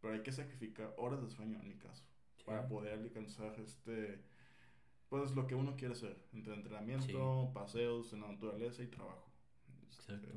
Pero 0.01 0.13
hay 0.13 0.21
que 0.21 0.31
sacrificar 0.31 0.93
horas 0.97 1.21
de 1.23 1.29
sueño 1.29 1.59
en 1.59 1.67
mi 1.67 1.75
caso 1.77 2.03
Sí. 2.35 2.43
para 2.45 2.67
poder 2.67 2.93
alcanzar 2.93 3.59
este 3.59 4.21
pues 5.09 5.31
lo 5.35 5.47
que 5.47 5.55
uno 5.55 5.75
quiere 5.75 5.93
hacer 5.93 6.17
entre 6.33 6.53
entrenamiento 6.53 7.51
paseos 7.53 8.11
en 8.13 8.21
la 8.21 8.27
naturaleza 8.27 8.83
y 8.83 8.87
trabajo 8.87 9.31
Este, 9.89 10.13
Exacto. 10.13 10.27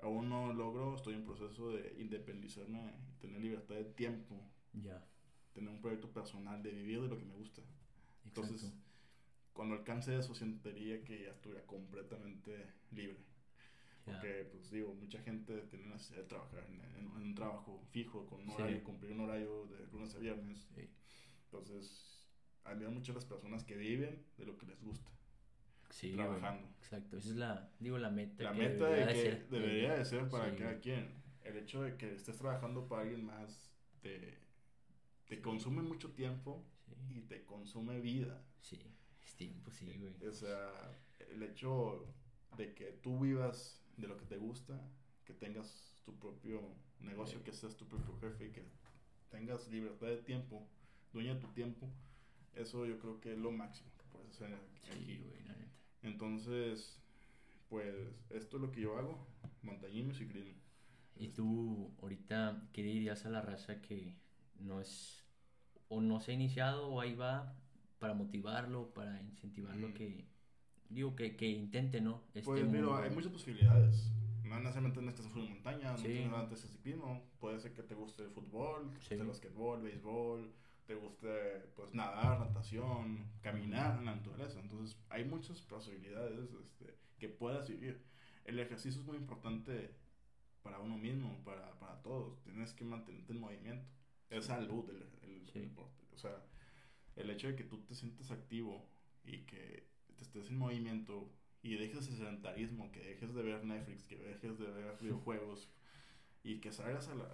aún 0.00 0.28
no 0.28 0.52
logro 0.52 0.96
estoy 0.96 1.14
en 1.14 1.24
proceso 1.24 1.70
de 1.70 1.94
independizarme 1.98 2.80
tener 3.20 3.40
libertad 3.40 3.76
de 3.76 3.84
tiempo 3.84 4.40
Ya. 4.72 5.04
tener 5.52 5.70
un 5.70 5.80
proyecto 5.80 6.12
personal 6.12 6.62
de 6.62 6.70
vivir 6.70 7.00
de 7.02 7.08
lo 7.08 7.18
que 7.18 7.24
me 7.24 7.34
gusta 7.34 7.62
Exacto. 7.62 8.42
entonces 8.42 8.74
cuando 9.52 9.76
alcance 9.76 10.16
eso 10.18 10.34
sentiría 10.34 11.04
que 11.04 11.22
ya 11.22 11.30
estuviera 11.30 11.64
completamente 11.66 12.72
libre 12.90 13.24
Porque, 14.04 14.46
pues 14.52 14.70
digo, 14.70 14.92
mucha 14.94 15.18
gente 15.22 15.62
tiene 15.70 15.86
la 15.86 15.94
necesidad 15.94 16.22
de 16.22 16.28
trabajar 16.28 16.66
en, 16.68 17.06
un 17.06 17.34
trabajo 17.34 17.80
fijo, 17.90 18.26
con 18.26 18.42
un 18.42 18.50
horario, 18.50 18.84
cumplir 18.84 19.12
un 19.12 19.20
horario 19.20 19.66
de 19.66 19.86
lunes 19.92 20.14
a 20.14 20.18
viernes. 20.18 20.68
Entonces, 21.46 22.13
admiro 22.64 22.90
mucho 22.90 23.12
a 23.12 23.16
las 23.16 23.24
personas 23.24 23.64
que 23.64 23.76
viven 23.76 24.24
de 24.36 24.46
lo 24.46 24.56
que 24.56 24.66
les 24.66 24.80
gusta. 24.82 25.10
Sí, 25.90 26.12
trabajando. 26.12 26.68
exacto, 26.78 27.18
esa 27.18 27.28
es 27.28 27.36
la, 27.36 27.70
digo, 27.78 27.98
la 27.98 28.10
meta. 28.10 28.42
La 28.42 28.52
meta 28.52 28.86
de 28.88 29.06
que 29.06 29.46
debería 29.50 29.94
de 29.94 30.04
ser 30.04 30.28
para 30.28 30.54
cada 30.56 30.80
quien. 30.80 31.22
El 31.44 31.56
hecho 31.58 31.82
de 31.82 31.96
que 31.96 32.14
estés 32.14 32.36
trabajando 32.38 32.88
para 32.88 33.02
alguien 33.02 33.24
más 33.24 33.70
te, 34.00 34.38
te 35.26 35.40
consume 35.40 35.82
mucho 35.82 36.10
tiempo 36.12 36.64
y 37.08 37.20
te 37.20 37.44
consume 37.44 38.00
vida. 38.00 38.42
Sí, 38.60 38.78
es 39.24 39.36
tiempo, 39.36 39.70
sí, 39.70 39.96
güey. 39.98 40.14
O 40.26 40.32
sea, 40.32 40.72
el 41.30 41.42
hecho 41.42 42.06
de 42.56 42.74
que 42.74 42.86
tú 43.02 43.20
vivas 43.20 43.82
de 43.96 44.08
lo 44.08 44.16
que 44.16 44.24
te 44.24 44.36
gusta, 44.36 44.80
que 45.24 45.34
tengas 45.34 46.00
tu 46.04 46.18
propio 46.18 46.60
negocio, 47.00 47.42
que 47.44 47.52
seas 47.52 47.76
tu 47.76 47.86
propio 47.86 48.16
jefe 48.18 48.46
y 48.46 48.50
que 48.50 48.64
tengas 49.30 49.68
libertad 49.68 50.08
de 50.08 50.18
tiempo, 50.18 50.66
dueña 51.12 51.34
de 51.34 51.40
tu 51.40 51.48
tiempo, 51.48 51.88
eso 52.56 52.86
yo 52.86 52.98
creo 52.98 53.20
que 53.20 53.32
es 53.32 53.38
lo 53.38 53.50
máximo 53.50 53.90
que 53.98 54.04
puedes 54.12 54.30
hacer 54.30 54.54
aquí. 54.92 55.20
Entonces, 56.02 56.98
pues 57.68 57.94
esto 58.30 58.56
es 58.56 58.62
lo 58.62 58.70
que 58.70 58.82
yo 58.82 58.98
hago, 58.98 59.26
montañismo 59.62 60.12
y 60.12 60.14
ciclismo. 60.14 60.60
¿Y 61.16 61.28
tú 61.28 61.92
ahorita 62.02 62.68
qué 62.72 62.82
dirías 62.82 63.24
a 63.24 63.30
la 63.30 63.40
raza 63.40 63.80
que 63.80 64.16
no 64.58 64.80
es 64.80 65.24
o 65.88 66.00
no 66.00 66.20
se 66.20 66.32
ha 66.32 66.34
iniciado 66.34 66.88
o 66.88 67.00
ahí 67.00 67.14
va 67.14 67.56
para 67.98 68.14
motivarlo, 68.14 68.92
para 68.92 69.22
incentivarlo 69.22 69.88
mm. 69.88 69.94
que 69.94 70.26
digo 70.88 71.16
que, 71.16 71.36
que 71.36 71.48
intente, 71.48 72.00
¿no? 72.00 72.22
Este 72.34 72.42
pues 72.42 72.66
mira, 72.66 73.02
hay 73.02 73.10
muchas 73.10 73.32
posibilidades. 73.32 74.10
No 74.44 74.58
necesariamente 74.58 75.02
necesitas 75.02 75.34
de 75.34 75.48
montaña, 75.48 75.92
no 75.92 75.98
necesariamente 75.98 76.54
de 76.54 76.60
ciclismo. 76.60 77.22
Puede 77.40 77.58
ser 77.60 77.72
que 77.72 77.82
te 77.82 77.94
guste 77.94 78.22
el 78.22 78.30
fútbol, 78.30 78.90
el 79.10 79.26
basquetbol, 79.26 79.82
béisbol, 79.82 80.52
te 80.86 80.94
guste 80.94 81.28
pues 81.74 81.94
nadar, 81.94 82.38
natación, 82.38 83.30
caminar 83.40 83.98
en 83.98 84.06
la 84.06 84.16
naturaleza. 84.16 84.60
Entonces 84.60 84.98
hay 85.08 85.24
muchas 85.24 85.60
posibilidades 85.62 86.50
este, 86.62 86.96
que 87.18 87.28
puedas 87.28 87.68
vivir. 87.68 88.02
El 88.44 88.58
ejercicio 88.58 89.00
es 89.00 89.06
muy 89.06 89.16
importante 89.16 89.94
para 90.62 90.78
uno 90.80 90.96
mismo, 90.96 91.42
para, 91.44 91.78
para 91.78 92.02
todos. 92.02 92.42
Tienes 92.42 92.72
que 92.74 92.84
mantenerte 92.84 93.32
en 93.32 93.40
movimiento. 93.40 93.86
Es 94.30 94.46
salud 94.46 94.88
el, 94.90 95.30
el, 95.30 95.52
deporte. 95.52 96.04
O 96.12 96.18
sea, 96.18 96.44
el 97.16 97.30
hecho 97.30 97.48
de 97.48 97.56
que 97.56 97.64
tú 97.64 97.82
te 97.84 97.94
sientes 97.94 98.30
activo 98.30 98.90
y 99.24 99.44
que 99.44 99.88
te 100.16 100.22
estés 100.22 100.48
en 100.48 100.58
movimiento 100.58 101.32
y 101.62 101.76
dejes 101.76 102.08
el 102.08 102.16
sedentarismo, 102.16 102.92
que 102.92 103.00
dejes 103.00 103.34
de 103.34 103.42
ver 103.42 103.64
Netflix, 103.64 104.06
que 104.06 104.16
dejes 104.16 104.58
de 104.58 104.66
ver 104.66 104.98
videojuegos 105.00 105.70
y 106.44 106.60
que 106.60 106.70
salgas 106.70 107.08
a 107.08 107.14
la, 107.14 107.24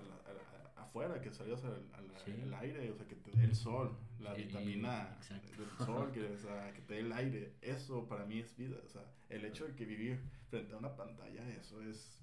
afuera, 0.77 1.21
que 1.21 1.31
salgas 1.33 1.63
al, 1.65 2.55
aire, 2.55 2.91
o 2.91 2.95
sea, 2.95 3.07
que 3.07 3.17
te 3.17 3.33
dé 3.33 3.45
el 3.45 3.55
sol, 3.55 3.97
la 4.21 4.35
vitamina 4.35 5.19
del 5.59 5.87
sol, 5.87 6.11
que, 6.13 6.25
o 6.25 6.39
sea, 6.39 6.73
que 6.73 6.81
te 6.83 6.95
dé 6.95 7.01
el 7.01 7.13
aire. 7.13 7.55
Eso 7.61 8.07
para 8.07 8.25
mí 8.25 8.39
es 8.39 8.57
vida. 8.57 8.77
O 8.85 8.89
sea, 8.89 9.03
el 9.29 9.45
hecho 9.45 9.67
de 9.67 9.75
que 9.75 9.85
vivir 9.85 10.21
frente 10.49 10.75
a 10.75 10.79
una 10.79 10.97
pantalla, 10.97 11.47
eso 11.61 11.83
es. 11.83 12.23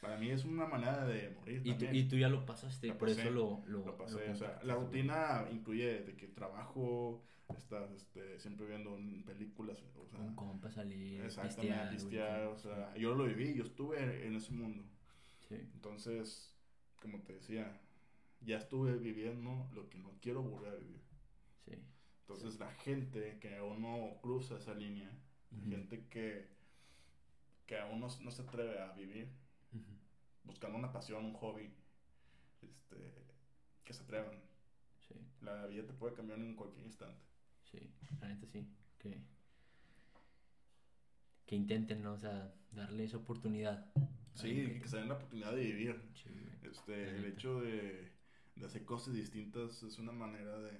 Para 0.00 0.18
mí 0.18 0.30
es 0.30 0.44
una 0.44 0.66
manera 0.66 1.06
de 1.06 1.30
morir. 1.30 1.62
Y, 1.64 1.74
Tú, 1.74 1.86
y 1.90 2.06
tú 2.06 2.16
ya 2.16 2.28
lo 2.28 2.44
pasaste, 2.44 2.92
por 2.92 3.08
eso 3.08 3.30
lo, 3.30 3.62
lo, 3.66 3.96
pasé. 3.96 4.30
o 4.30 4.36
sea, 4.36 4.60
la 4.62 4.74
rutina 4.74 5.48
incluye 5.50 6.02
de 6.02 6.14
que 6.16 6.28
trabajo, 6.28 7.24
estás 7.56 7.90
este, 7.92 8.38
siempre 8.38 8.66
viendo 8.66 8.98
películas. 9.24 9.82
O 9.96 10.06
sea, 10.06 10.18
Con 10.18 10.34
compas 10.34 10.74
salir, 10.74 11.22
exactamente, 11.22 11.96
o 12.46 12.58
sea, 12.58 12.94
yo 12.94 13.14
lo 13.14 13.24
viví, 13.24 13.54
yo 13.54 13.64
estuve 13.64 14.26
en 14.26 14.36
ese 14.36 14.52
mundo. 14.52 14.84
Entonces, 15.50 16.54
como 17.00 17.20
te 17.22 17.34
decía, 17.34 17.80
ya 18.40 18.58
estuve 18.58 18.96
viviendo 18.96 19.68
lo 19.74 19.88
que 19.88 19.98
no 19.98 20.10
quiero 20.20 20.42
volver 20.42 20.74
a 20.74 20.76
vivir. 20.76 21.06
Entonces, 22.20 22.58
la 22.58 22.72
gente 22.72 23.38
que 23.40 23.56
aún 23.56 23.82
no 23.82 24.18
cruza 24.20 24.56
esa 24.56 24.74
línea, 24.74 25.08
gente 25.68 26.08
que, 26.08 26.48
que 27.66 27.78
aún 27.78 28.00
no, 28.00 28.08
se 28.08 28.42
atreve 28.42 28.80
a 28.80 28.92
vivir, 28.94 29.28
buscando 30.42 30.76
una 30.76 30.92
pasión, 30.92 31.24
un 31.24 31.34
hobby, 31.34 31.72
este, 32.62 32.96
que 33.84 33.92
se 33.92 34.02
atrevan. 34.02 34.40
La 35.42 35.66
vida 35.66 35.86
te 35.86 35.92
puede 35.92 36.14
cambiar 36.14 36.40
en 36.40 36.56
cualquier 36.56 36.86
instante. 36.86 37.22
Sí, 37.70 37.78
la 38.20 38.28
neta 38.28 38.46
sí. 38.48 38.66
Que, 38.98 39.22
que 41.46 41.54
intenten, 41.54 42.02
¿no? 42.02 42.14
O 42.14 42.18
sea, 42.18 42.52
darle 42.72 43.04
esa 43.04 43.18
oportunidad. 43.18 43.86
Sí, 44.36 44.78
que 44.80 44.88
se 44.88 44.98
den 44.98 45.08
la 45.08 45.14
oportunidad 45.14 45.52
de 45.52 45.62
vivir. 45.62 46.00
este, 46.62 47.16
el 47.16 47.24
hecho 47.24 47.60
de, 47.60 48.12
de, 48.54 48.66
hacer 48.66 48.84
cosas 48.84 49.14
distintas 49.14 49.82
es 49.82 49.98
una 49.98 50.12
manera 50.12 50.58
de. 50.60 50.78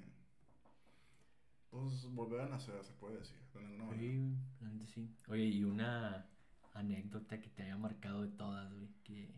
Pues 1.70 2.06
volver 2.10 2.42
a 2.42 2.48
nacer, 2.48 2.82
se 2.84 2.92
puede 2.92 3.18
decir. 3.18 3.36
De 3.54 4.86
sí. 4.86 5.10
Oye, 5.28 5.44
y 5.44 5.64
una 5.64 6.26
anécdota 6.74 7.40
que 7.40 7.48
te 7.48 7.62
haya 7.62 7.76
marcado 7.76 8.22
de 8.22 8.28
todas, 8.36 8.72
güey. 8.72 8.88
Que... 9.02 9.34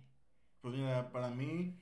Pues 0.60 0.74
mira, 0.74 1.10
para 1.12 1.30
mí, 1.30 1.78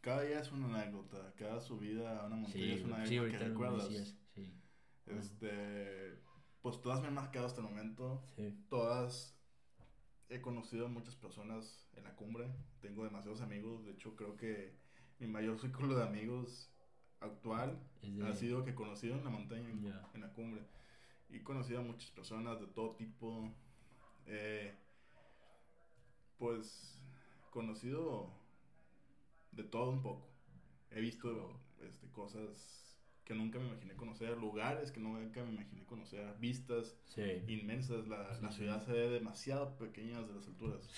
cada 0.00 0.22
día 0.22 0.40
es 0.40 0.50
una 0.50 0.80
anécdota. 0.80 1.34
Cada 1.36 1.60
subida 1.60 2.22
a 2.22 2.26
una 2.26 2.36
montaña 2.36 2.74
es 2.74 2.84
una 2.84 2.96
anécdota 2.96 3.30
que 3.30 3.38
recuerdas. 3.38 3.88
sí. 4.34 4.52
Este. 5.06 6.18
Pues 6.62 6.80
todas 6.82 7.00
me 7.00 7.08
han 7.08 7.14
marcado 7.14 7.46
hasta 7.46 7.60
el 7.60 7.68
momento. 7.68 8.22
Sí. 8.34 8.64
Todas 8.68 9.37
he 10.28 10.40
conocido 10.40 10.86
a 10.86 10.88
muchas 10.88 11.16
personas 11.16 11.88
en 11.96 12.04
la 12.04 12.14
cumbre, 12.14 12.46
tengo 12.80 13.04
demasiados 13.04 13.40
amigos, 13.40 13.84
de 13.84 13.92
hecho 13.92 14.14
creo 14.16 14.36
que 14.36 14.74
mi 15.18 15.26
mayor 15.26 15.58
círculo 15.60 15.96
de 15.96 16.04
amigos 16.04 16.70
actual 17.20 17.78
ha 18.24 18.32
sido 18.32 18.64
que 18.64 18.70
he 18.70 18.74
conocido 18.74 19.16
en 19.16 19.24
la 19.24 19.30
montaña, 19.30 19.68
en 20.14 20.20
la 20.20 20.32
cumbre. 20.32 20.62
Y 21.30 21.36
he 21.36 21.42
conocido 21.42 21.80
a 21.80 21.82
muchas 21.82 22.10
personas 22.10 22.60
de 22.60 22.66
todo 22.68 22.94
tipo. 22.94 23.52
Eh, 24.26 24.74
pues 26.38 26.98
conocido 27.50 28.30
de 29.52 29.64
todo 29.64 29.90
un 29.90 30.02
poco. 30.02 30.28
He 30.90 31.00
visto 31.00 31.60
este, 31.80 32.08
cosas 32.12 32.87
que 33.28 33.34
nunca 33.34 33.58
me 33.58 33.66
imaginé 33.66 33.94
conocer, 33.94 34.38
lugares 34.38 34.90
que 34.90 35.00
nunca 35.00 35.44
me 35.44 35.52
imaginé 35.52 35.84
conocer, 35.84 36.34
vistas 36.40 36.96
inmensas, 37.46 38.08
la, 38.08 38.26
la 38.40 38.50
ciudad 38.50 38.82
se 38.82 38.92
ve 38.92 39.10
demasiado 39.10 39.76
pequeña 39.76 40.22
desde 40.22 40.34
las 40.34 40.46
alturas. 40.46 40.90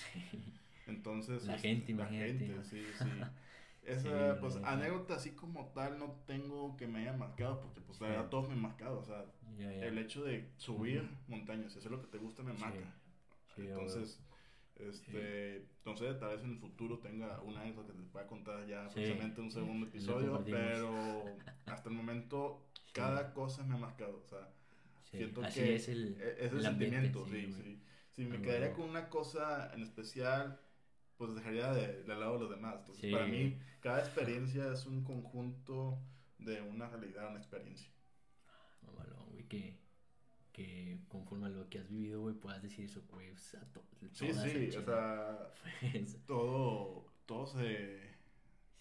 Entonces, 0.86 1.44
la 1.44 1.58
gente, 1.58 1.92
la 1.92 2.06
gente, 2.06 2.62
sí, 2.62 2.84
sí. 2.96 3.04
Esa, 3.82 4.38
pues, 4.40 4.56
anécdota 4.56 5.14
así 5.14 5.30
como 5.30 5.72
tal 5.72 5.98
no 5.98 6.22
tengo 6.26 6.76
que 6.76 6.86
me 6.86 7.00
haya 7.00 7.14
marcado, 7.14 7.60
porque 7.62 7.80
pues 7.80 8.00
la 8.00 8.08
verdad 8.08 8.28
todos 8.28 8.46
me 8.46 8.54
han 8.54 8.60
marcado, 8.60 9.00
o 9.00 9.02
sea, 9.02 9.24
el 9.58 9.98
hecho 9.98 10.22
de 10.22 10.52
subir 10.56 11.08
montañas, 11.26 11.74
eso 11.74 11.88
es 11.88 11.90
lo 11.90 12.00
que 12.00 12.06
te 12.06 12.18
gusta, 12.18 12.42
me 12.42 12.52
marca. 12.52 12.94
Entonces, 13.56 14.20
este, 14.88 15.56
entonces 15.56 16.18
tal 16.18 16.30
vez 16.30 16.44
en 16.44 16.50
el 16.52 16.58
futuro 16.58 16.98
tenga 16.98 17.40
una 17.42 17.60
anécdota 17.60 17.92
que 17.92 18.00
te 18.00 18.08
pueda 18.08 18.26
contar 18.26 18.66
ya 18.66 18.88
precisamente 18.88 19.40
un 19.40 19.50
segundo 19.50 19.86
episodio, 19.86 20.42
pero 20.44 21.24
hasta 21.66 21.88
el 21.88 21.94
momento 21.94 22.66
cada 22.92 23.32
cosa 23.32 23.64
me 23.64 23.74
ha 23.74 23.78
marcado, 23.78 24.18
o 24.18 24.28
sea, 24.28 24.52
siento 25.04 25.42
que 25.42 25.76
es 25.76 25.88
el, 25.88 26.16
e, 26.20 26.46
es 26.46 26.52
el, 26.52 26.62
sentimiento, 26.62 27.26
sí, 27.26 27.52
sí. 27.52 27.82
Si 28.16 28.26
me 28.26 28.42
quedaría 28.42 28.72
con 28.72 28.88
una 28.88 29.08
cosa 29.08 29.72
en 29.74 29.82
especial, 29.82 30.60
pues 31.16 31.34
dejaría 31.34 31.72
de, 31.72 32.02
de 32.02 32.16
lado 32.16 32.38
los 32.38 32.50
demás. 32.50 32.76
Entonces, 32.80 33.12
para 33.12 33.26
mí, 33.26 33.58
cada 33.80 34.00
experiencia 34.00 34.72
es 34.72 34.86
un 34.86 35.04
conjunto 35.04 35.98
de 36.38 36.60
una 36.62 36.88
realidad, 36.88 37.28
una 37.28 37.38
experiencia. 37.38 37.90
No, 38.82 38.92
malo, 38.92 39.24
güey, 39.30 39.44
que 39.44 39.78
que 40.60 40.98
conforme 41.08 41.46
a 41.46 41.50
lo 41.50 41.68
que 41.68 41.78
has 41.78 41.88
vivido, 41.88 42.20
güey, 42.20 42.34
puedas 42.34 42.62
decir 42.62 42.84
eso, 42.84 43.02
güey, 43.10 43.30
o 43.30 43.36
sea, 43.36 43.60
todo. 43.72 43.84
Sí, 44.12 44.32
sí, 44.32 44.68
o 44.76 44.82
sea, 44.82 45.52
todo, 46.26 47.06
todo 47.26 47.46
se, 47.46 48.00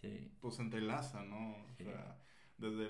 sí. 0.02 0.32
pues 0.42 0.56
se 0.56 0.62
entrelaza, 0.64 1.24
¿no? 1.24 1.56
O 1.56 1.84
sea, 1.84 2.18
desde 2.58 2.90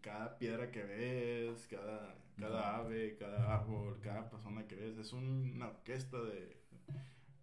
cada 0.00 0.36
piedra 0.38 0.70
que 0.72 0.82
ves, 0.82 1.66
cada, 1.68 2.16
cada 2.36 2.78
ave, 2.78 3.16
cada 3.16 3.54
árbol, 3.54 4.00
cada 4.00 4.28
persona 4.28 4.66
que 4.66 4.74
ves, 4.74 4.98
es 4.98 5.12
una 5.12 5.68
orquesta 5.68 6.20
de, 6.20 6.60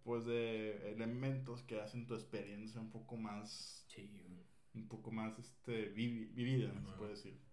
pues, 0.02 0.26
de 0.26 0.92
elementos 0.92 1.62
que 1.62 1.80
hacen 1.80 2.06
tu 2.06 2.14
experiencia 2.14 2.80
un 2.80 2.90
poco 2.90 3.16
más, 3.16 3.86
sí, 3.88 4.10
un 4.74 4.88
poco 4.88 5.10
más, 5.10 5.38
este, 5.38 5.88
vivida, 5.88 6.70
se 6.84 6.92
puede 6.98 7.12
decir. 7.12 7.45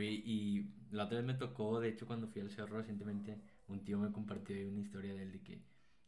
Y 0.00 0.70
la 0.90 1.04
otra 1.04 1.18
vez 1.18 1.26
me 1.26 1.34
tocó, 1.34 1.80
de 1.80 1.88
hecho, 1.88 2.06
cuando 2.06 2.28
fui 2.28 2.40
al 2.40 2.50
cerro 2.50 2.78
recientemente, 2.78 3.40
un 3.68 3.84
tío 3.84 3.98
me 3.98 4.12
compartió 4.12 4.56
una 4.68 4.80
historia 4.80 5.14
de 5.14 5.22
él 5.22 5.32
de 5.32 5.42
que 5.42 5.62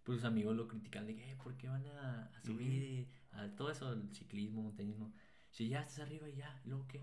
pues 0.06 0.20
sus 0.20 0.24
amigos 0.24 0.56
lo 0.56 0.68
critican 0.68 1.04
de 1.04 1.16
que, 1.16 1.32
eh, 1.32 1.36
¿por 1.42 1.56
qué 1.56 1.68
van 1.68 1.84
a, 1.86 2.30
subir 2.44 3.08
a 3.32 3.48
todo 3.56 3.72
eso, 3.72 3.92
el 3.92 4.08
ciclismo, 4.14 4.62
montañismo? 4.62 5.12
Si 5.50 5.68
ya 5.68 5.80
estás 5.80 5.98
arriba 5.98 6.28
y 6.28 6.36
ya, 6.36 6.62
luego 6.64 6.86
qué? 6.86 7.02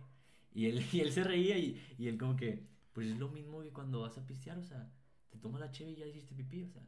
Y 0.54 0.68
él, 0.68 0.82
y 0.94 1.02
él 1.02 1.12
se 1.12 1.24
reía 1.24 1.58
y, 1.58 1.82
y 1.98 2.08
él 2.08 2.18
como 2.18 2.38
que, 2.38 2.66
pues 2.94 3.10
es 3.10 3.20
lo 3.20 3.28
mismo 3.28 3.62
que 3.62 3.72
cuando 3.72 4.02
vas 4.02 4.18
a 4.18 4.26
pistear, 4.26 4.58
o 4.58 4.64
sea, 4.64 4.90
te 5.30 5.38
tomas 5.38 5.60
la 5.60 5.72
cheve 5.72 5.92
y 5.92 5.96
ya 5.96 6.06
hiciste 6.06 6.34
pipí, 6.34 6.64
o 6.64 6.70
sea. 6.70 6.82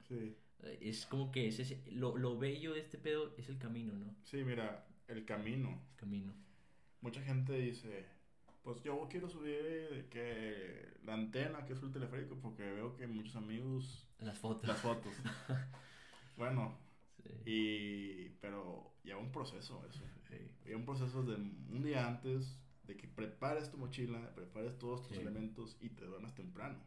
Es 0.79 1.05
como 1.05 1.31
que 1.31 1.47
es 1.47 1.60
ese, 1.60 1.84
lo, 1.91 2.17
lo 2.17 2.39
bello 2.39 2.73
de 2.73 2.79
este 2.79 2.97
pedo 2.97 3.36
es 3.38 3.49
el 3.49 3.58
camino, 3.58 3.93
¿no? 3.93 4.15
Sí, 4.23 4.43
mira, 4.43 4.88
el 5.08 5.25
camino. 5.25 5.69
El 5.91 5.95
camino. 5.97 6.34
Mucha 7.01 7.21
gente 7.21 7.53
dice, 7.53 8.05
pues 8.65 8.82
yo 8.82 9.08
quiero 9.10 9.30
subir 9.30 10.08
que 10.10 10.97
la 11.04 11.13
antena 11.13 11.65
que 11.65 11.73
es 11.73 11.84
el 11.84 11.91
teleférico 11.91 12.36
porque 12.41 12.63
veo 12.63 12.95
que 12.95 13.06
muchos 13.06 13.36
amigos... 13.36 14.08
Las 14.19 14.39
fotos. 14.39 14.67
Las 14.67 14.82
fotos. 14.82 15.13
bueno, 16.36 16.75
y, 17.45 18.30
pero 18.41 18.95
lleva 19.04 19.19
un 19.19 19.32
proceso 19.32 19.86
eso. 19.88 20.04
Lleva 20.65 20.80
un 20.80 20.86
proceso 20.86 21.21
de 21.21 21.36
un 21.36 21.84
día 21.84 22.08
antes 22.08 22.60
de 22.88 22.97
que 22.97 23.08
prepares 23.08 23.69
tu 23.69 23.78
mochila, 23.78 24.34
prepares 24.34 24.80
todos 24.80 25.08
tus 25.08 25.15
elementos 25.15 25.78
y 25.80 25.89
te 25.89 26.06
duermas 26.06 26.34
temprano. 26.34 26.80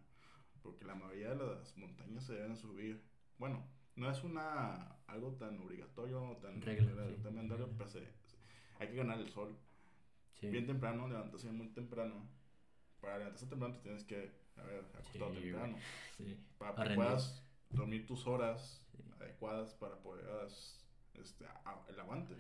Porque 0.65 0.85
la 0.85 0.97
mayoría 0.97 1.31
de 1.31 1.47
las 1.47 1.77
montañas 1.77 2.25
se 2.25 2.35
deben 2.35 2.57
subir. 2.57 3.05
Bueno, 3.39 3.65
no 3.95 4.11
es 4.11 4.25
una 4.25 4.97
algo 5.07 5.31
tan 5.35 5.61
obligatorio, 5.61 6.39
tan, 6.43 6.61
Regla, 6.61 7.07
tan 7.23 7.37
mandatorio, 7.37 7.73
pero 7.79 7.89
hay 8.81 8.89
que 8.89 8.97
ganar 8.97 9.21
el 9.21 9.29
sol. 9.29 9.57
Bien 10.41 10.67
temprano, 10.67 11.09
levantarse 11.09 11.51
muy 11.51 11.69
temprano. 11.69 12.29
Para 13.01 13.19
levantarse 13.19 13.47
temprano 13.47 13.77
tienes 13.83 14.05
que 14.05 14.31
haber 14.57 14.85
acostado 14.95 15.33
temprano. 15.33 15.77
Para 16.59 16.89
que 16.89 16.95
puedas 16.95 17.45
dormir 17.71 18.07
tus 18.07 18.27
horas 18.27 18.85
adecuadas 19.21 19.75
para 19.75 19.97
poder 20.01 20.27
este, 21.15 21.45
el 21.89 22.01
aguante. 22.01 22.35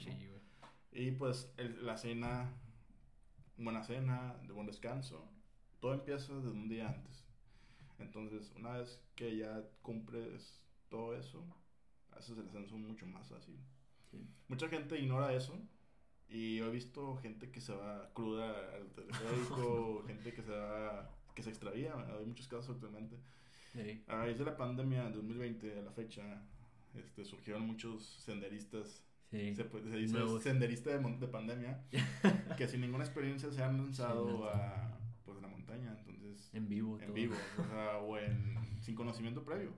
y 0.92 1.11
pues 1.12 1.52
la 1.56 1.96
cena, 1.96 2.52
buena 3.56 3.82
cena, 3.82 4.37
de 4.46 4.52
buen 4.52 4.66
descanso, 4.66 5.28
todo 5.80 5.94
empieza 5.94 6.34
desde 6.34 6.50
un 6.50 6.68
día 6.68 6.88
antes. 6.88 7.26
Entonces, 7.98 8.52
una 8.56 8.78
vez 8.78 9.02
que 9.16 9.37
ya 9.37 9.64
cumples 9.82 10.62
todo 10.88 11.16
eso, 11.16 11.44
haces 12.12 12.38
el 12.38 12.48
ascenso 12.48 12.76
mucho 12.76 13.06
más 13.06 13.28
fácil. 13.28 13.58
Mucha 14.46 14.68
gente 14.68 14.98
ignora 14.98 15.32
eso. 15.34 15.58
Y 16.30 16.58
he 16.58 16.70
visto 16.70 17.16
gente 17.16 17.50
que 17.50 17.60
se 17.60 17.74
va 17.74 18.10
cruda 18.12 18.54
al 18.74 18.90
teleférico, 18.90 20.02
gente 20.06 20.32
que 20.32 20.42
se 20.42 20.50
va, 20.50 21.10
que 21.34 21.42
se 21.42 21.50
extravía, 21.50 21.94
hay 22.18 22.26
muchos 22.26 22.48
casos 22.48 22.70
actualmente. 22.70 23.16
A 24.08 24.16
raíz 24.16 24.38
de 24.38 24.44
la 24.44 24.56
pandemia 24.56 25.04
de 25.04 25.12
2020 25.12 25.78
a 25.78 25.82
la 25.82 25.92
fecha, 25.92 26.42
este, 26.94 27.24
surgieron 27.24 27.62
muchos 27.62 28.04
senderistas. 28.24 29.04
Se, 29.30 29.36
dice 29.36 29.64
senderista 30.42 30.90
de, 30.90 31.16
de 31.16 31.28
pandemia, 31.28 31.84
que 32.56 32.66
sin 32.66 32.80
ninguna 32.80 33.04
experiencia 33.04 33.50
se 33.52 33.62
han 33.62 33.76
lanzado 33.76 34.48
a 34.48 34.98
pues, 35.24 35.40
la 35.40 35.48
montaña. 35.48 35.96
Entonces, 35.98 36.50
en 36.54 36.68
vivo. 36.68 36.98
En 37.00 37.12
vivo, 37.12 37.34
o, 38.02 38.18
en, 38.18 38.56
sin 38.80 38.94
conocimiento 38.94 39.44
previo. 39.44 39.72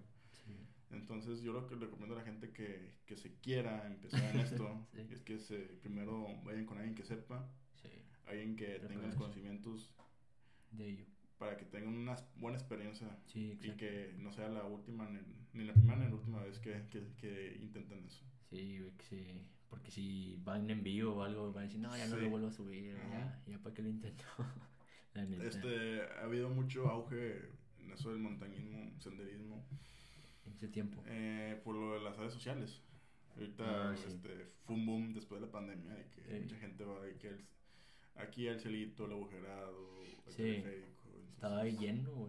Entonces 0.91 1.41
yo 1.41 1.53
lo 1.53 1.67
que 1.67 1.77
recomiendo 1.77 2.15
a 2.17 2.19
la 2.19 2.25
gente 2.25 2.51
que, 2.51 2.95
que 3.07 3.17
se 3.17 3.35
quiera 3.37 3.87
empezar 3.87 4.35
en 4.35 4.41
esto 4.41 4.87
es 5.11 5.21
que 5.21 5.39
se, 5.39 5.59
primero 5.59 6.27
vayan 6.45 6.67
con 6.67 6.79
alguien 6.79 6.95
que 6.95 7.05
sepa, 7.05 7.49
alguien 8.27 8.57
que 8.57 8.79
tenga 8.81 9.07
los 9.07 9.15
conocimientos 9.15 9.91
de 10.73 10.89
ello. 10.89 11.05
para 11.39 11.57
que 11.57 11.65
tengan 11.65 11.95
una 11.95 12.17
buena 12.37 12.59
experiencia 12.59 13.09
y 13.35 13.57
que 13.77 14.15
no 14.19 14.33
sea 14.33 14.49
la 14.49 14.65
última, 14.65 15.09
ni, 15.53 15.65
la 15.65 15.73
primera 15.73 15.99
ni 15.99 16.07
la 16.07 16.15
última 16.15 16.43
vez 16.43 16.59
que, 16.59 16.87
que, 16.91 17.13
que 17.17 17.59
intenten 17.61 18.05
eso. 18.05 18.25
Sí, 18.51 18.85
sí, 19.09 19.47
porque 19.69 19.93
si 19.93 20.41
van 20.43 20.69
en 20.69 20.83
vivo 20.83 21.15
o 21.15 21.23
algo, 21.23 21.53
van 21.53 21.63
a 21.63 21.67
decir, 21.67 21.81
no, 21.81 21.97
ya 21.97 22.09
no 22.09 22.17
lo 22.17 22.29
vuelvo 22.29 22.49
a 22.49 22.53
subir, 22.53 22.97
ya, 22.97 23.43
ya 23.47 23.59
para 23.59 23.75
qué 23.75 23.83
lo 23.83 23.89
intento. 23.89 24.25
este, 25.45 26.03
ha 26.03 26.25
habido 26.25 26.51
mucho 26.51 26.89
auge 26.89 27.49
en 27.79 27.91
eso 27.93 28.11
del 28.11 28.19
montañismo, 28.19 28.93
senderismo. 28.99 29.65
Ese 30.55 30.69
tiempo. 30.69 31.03
Eh, 31.07 31.61
por 31.65 31.75
lo 31.75 31.95
de 31.95 32.01
las 32.01 32.17
redes 32.17 32.33
sociales. 32.33 32.83
Ahorita 33.35 33.91
ah, 33.91 33.95
este, 33.95 34.47
fue 34.65 34.75
un 34.75 34.87
boom 34.87 35.15
después 35.15 35.41
de 35.41 35.47
la 35.47 35.53
pandemia, 35.53 35.95
de 35.95 36.09
que 36.11 36.41
mucha 36.41 36.57
gente 36.57 36.85
va 36.85 37.01
de 37.01 37.17
que 37.17 37.29
el, 37.29 37.45
aquí 38.17 38.47
el 38.47 38.59
celito, 38.59 39.07
el 39.07 39.13
agujerado, 39.13 40.03
el 40.27 40.33
sí. 40.33 40.63
Estaba 41.33 41.65
lleno, 41.65 42.29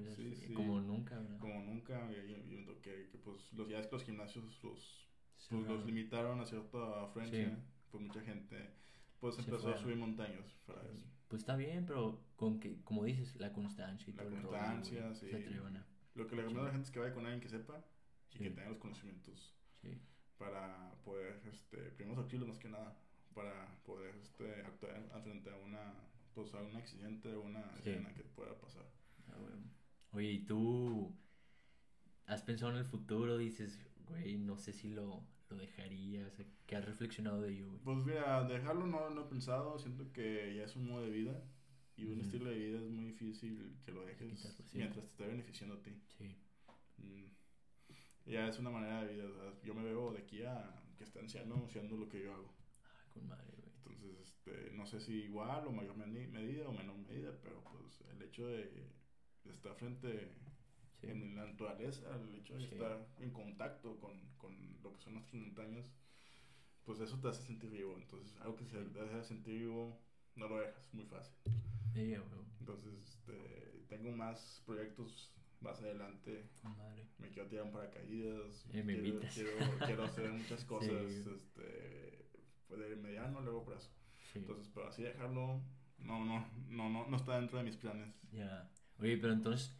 como 0.53 0.79
nunca, 0.79 1.19
¿verdad? 1.19 1.39
Como 1.39 1.62
nunca, 1.63 2.10
y, 2.12 2.65
que, 2.81 3.10
que, 3.12 3.17
pues 3.17 3.51
los, 3.51 3.67
ya 3.67 3.81
que 3.81 3.91
los 3.91 4.05
gimnasios 4.05 4.63
los, 4.63 5.10
pues, 5.49 5.67
los 5.67 5.86
limitaron 5.86 6.39
a 6.39 6.45
cierta 6.45 7.03
afluencia, 7.03 7.60
pues 7.89 8.01
mucha 8.01 8.21
gente 8.21 8.69
pues 9.19 9.38
empezó 9.38 9.69
a 9.69 9.77
subir 9.77 9.97
montañas 9.97 10.55
para 10.65 10.81
eso. 10.84 11.05
Pues 11.27 11.41
está 11.41 11.57
bien, 11.57 11.86
pero 11.86 12.23
con 12.38 12.60
que, 12.60 12.81
como 12.84 13.03
dices, 13.03 13.36
la 13.36 13.51
constancia 13.51 14.10
y 14.10 14.13
la 14.13 14.23
todo 14.23 14.31
constancia, 14.31 15.07
el 15.07 15.15
sí. 15.15 15.27
Lo 16.15 16.27
que 16.27 16.36
le 16.36 16.41
recomiendo 16.41 16.62
a 16.62 16.65
la 16.65 16.71
gente 16.71 16.86
es 16.86 16.91
que 16.91 16.99
vaya 16.99 17.13
con 17.13 17.25
alguien 17.25 17.41
que 17.41 17.49
sepa 17.49 17.84
y 18.34 18.39
que 18.39 18.50
tenga 18.50 18.70
los 18.70 18.80
conocimientos 18.80 19.56
para 20.38 20.96
poder, 21.04 21.39
este, 21.46 21.78
primeros 21.91 22.17
auxilios 22.17 22.48
más 22.48 22.58
que 22.58 22.67
nada, 22.67 22.98
para 23.36 23.78
poder 23.86 24.15
este, 24.15 24.62
actuar 24.62 25.08
frente 25.24 25.52
a 25.52 25.56
una, 25.58 25.94
pues 26.34 26.54
a 26.56 26.62
un 26.62 26.76
accidente 26.76 27.32
o 27.36 27.41
una 27.44 27.63
escena 27.78 28.12
que 28.15 28.24
pueda 28.24 28.60
pasar. 28.60 28.86
Ah, 29.28 29.38
Oye, 30.13 30.32
¿y 30.32 30.46
tú 30.46 31.15
has 32.26 32.41
pensado 32.41 32.72
en 32.72 32.80
el 32.80 32.86
futuro? 32.86 33.38
Dices, 33.38 33.80
güey, 34.08 34.38
no 34.38 34.58
sé 34.58 34.74
si 34.74 34.89
lo, 34.89 35.24
lo 35.50 35.58
dejarías. 35.58 36.41
¿Qué 36.65 36.76
has 36.76 36.86
reflexionado 36.86 37.41
de 37.41 37.54
ello, 37.54 37.80
Pues 37.84 38.04
mira, 38.04 38.44
dejarlo 38.44 38.88
no, 38.88 39.10
no 39.12 39.22
he 39.22 39.30
pensado. 39.30 39.78
Siento 39.78 40.12
que 40.12 40.56
ya 40.56 40.63
es 40.63 40.76
un 40.76 40.88
modo 40.88 41.04
de 41.04 41.12
vida. 41.12 41.44
Y 41.98 42.06
un 42.06 42.20
estilo 42.20 42.50
de 42.50 42.58
vida 42.58 42.80
es 42.80 42.89
muy 42.89 43.06
difícil 43.06 43.78
que 43.86 43.91
lo 43.91 44.04
dejes 44.04 44.28
mientras 44.74 45.04
te 45.04 45.04
esté 45.04 45.28
beneficiando 45.28 45.76
a 45.76 45.84
ti. 45.84 45.91
Sí. 46.17 46.36
Mm. 46.98 47.26
Ya 48.25 48.47
es 48.47 48.60
una 48.60 48.69
manera 48.69 49.03
de 49.03 49.13
vida. 49.13 49.25
yo 49.63 49.73
me 49.73 49.84
veo 49.84 50.13
de 50.13 50.19
aquí 50.19 50.43
a 50.43 50.81
que 50.97 51.03
esté 51.03 51.19
anciano 51.19 51.63
haciendo 51.65 51.97
lo 51.97 52.07
que 52.07 52.23
yo 52.23 52.34
hago. 52.34 52.53
Ay, 52.84 53.10
con 53.13 53.27
madre, 53.27 53.51
güey. 53.57 53.69
Entonces, 53.77 54.19
este, 54.19 54.71
no 54.71 54.86
sé 54.86 54.99
si 54.99 55.13
igual 55.23 55.65
o 55.67 55.71
mayor 55.71 55.95
medida 55.97 56.67
o 56.67 56.71
menor 56.71 56.97
medida, 56.97 57.31
pero 57.41 57.63
pues 57.63 58.01
el 58.12 58.21
hecho 58.21 58.47
de 58.47 58.89
estar 59.45 59.75
frente 59.75 60.31
en 61.01 61.36
la 61.36 61.45
naturaleza, 61.45 62.15
el 62.15 62.36
hecho 62.36 62.55
de 62.57 62.65
estar 62.65 63.07
en 63.19 63.31
contacto 63.31 63.99
con, 63.99 64.19
con, 64.38 64.51
lo 64.84 64.93
que 64.93 65.01
son 65.01 65.13
nuestras 65.13 65.41
montañas, 65.41 65.91
pues 66.86 66.99
eso 66.99 67.19
te 67.19 67.29
hace 67.29 67.43
sentir 67.43 67.69
vivo. 67.69 67.95
Entonces, 67.97 68.36
algo 68.41 68.55
que 68.55 68.65
se 68.65 68.84
te 68.84 68.99
hace 68.99 69.23
sentir 69.23 69.60
vivo, 69.60 69.99
no 70.36 70.47
lo 70.47 70.60
dejas, 70.60 70.93
muy 70.93 71.05
fácil. 71.05 71.36
Entonces, 72.60 72.93
este, 73.03 73.86
tengo 73.89 74.12
más 74.12 74.62
proyectos 74.65 75.31
más 75.62 75.80
adelante. 75.82 76.50
Me 77.17 77.30
quiero 77.30 77.47
tirar 77.47 77.65
un 77.65 77.71
paracaídas. 77.71 78.65
quiero, 78.71 79.19
quiero, 79.34 79.52
quiero, 79.86 80.04
hacer 80.04 80.32
muchas 80.32 80.65
cosas 80.65 80.91
este, 80.91 82.26
pues, 82.67 82.89
de 82.89 82.95
mediano 82.95 83.41
luego 83.41 83.65
plazo. 83.65 83.91
Entonces, 84.34 84.69
pero 84.74 84.88
así 84.88 85.04
dejarlo, 85.04 85.62
no, 86.00 86.26
no, 86.26 86.47
no, 86.69 86.89
no, 86.89 87.08
no 87.08 87.17
está 87.17 87.36
dentro 87.38 87.58
de 87.58 87.63
mis 87.63 87.78
planes. 87.78 88.15
Ya. 88.32 88.69
Oye, 89.00 89.17
pero 89.17 89.34
entonces, 89.34 89.76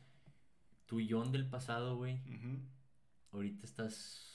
tu 0.86 1.00
John 1.08 1.32
del 1.32 1.50
pasado, 1.50 1.98
güey, 1.98 2.22
ahorita 3.32 3.66
estás 3.66 4.31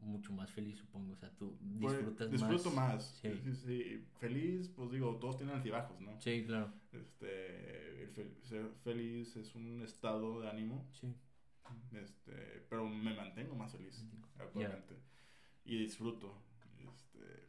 mucho 0.00 0.32
más 0.32 0.50
feliz, 0.50 0.78
supongo. 0.78 1.12
O 1.12 1.16
sea, 1.16 1.30
tú 1.36 1.56
pues, 1.80 1.92
disfrutas 1.92 2.30
más. 2.30 2.40
Disfruto 2.40 2.70
más. 2.70 3.20
Sí. 3.20 4.04
Feliz, 4.18 4.68
pues 4.68 4.90
digo, 4.90 5.16
todos 5.16 5.36
tienen 5.36 5.56
altibajos, 5.56 6.00
¿no? 6.00 6.20
Sí, 6.20 6.44
claro. 6.44 6.72
Este, 6.92 8.10
ser 8.42 8.70
feliz 8.82 9.36
es 9.36 9.54
un 9.54 9.82
estado 9.82 10.40
de 10.40 10.50
ánimo. 10.50 10.86
Sí. 10.92 11.14
Este, 11.92 12.66
pero 12.68 12.88
me 12.88 13.14
mantengo 13.14 13.54
más 13.54 13.72
feliz 13.72 14.04
actualmente. 14.38 14.96
Y 15.64 15.78
disfruto. 15.78 16.34
Este, 16.92 17.48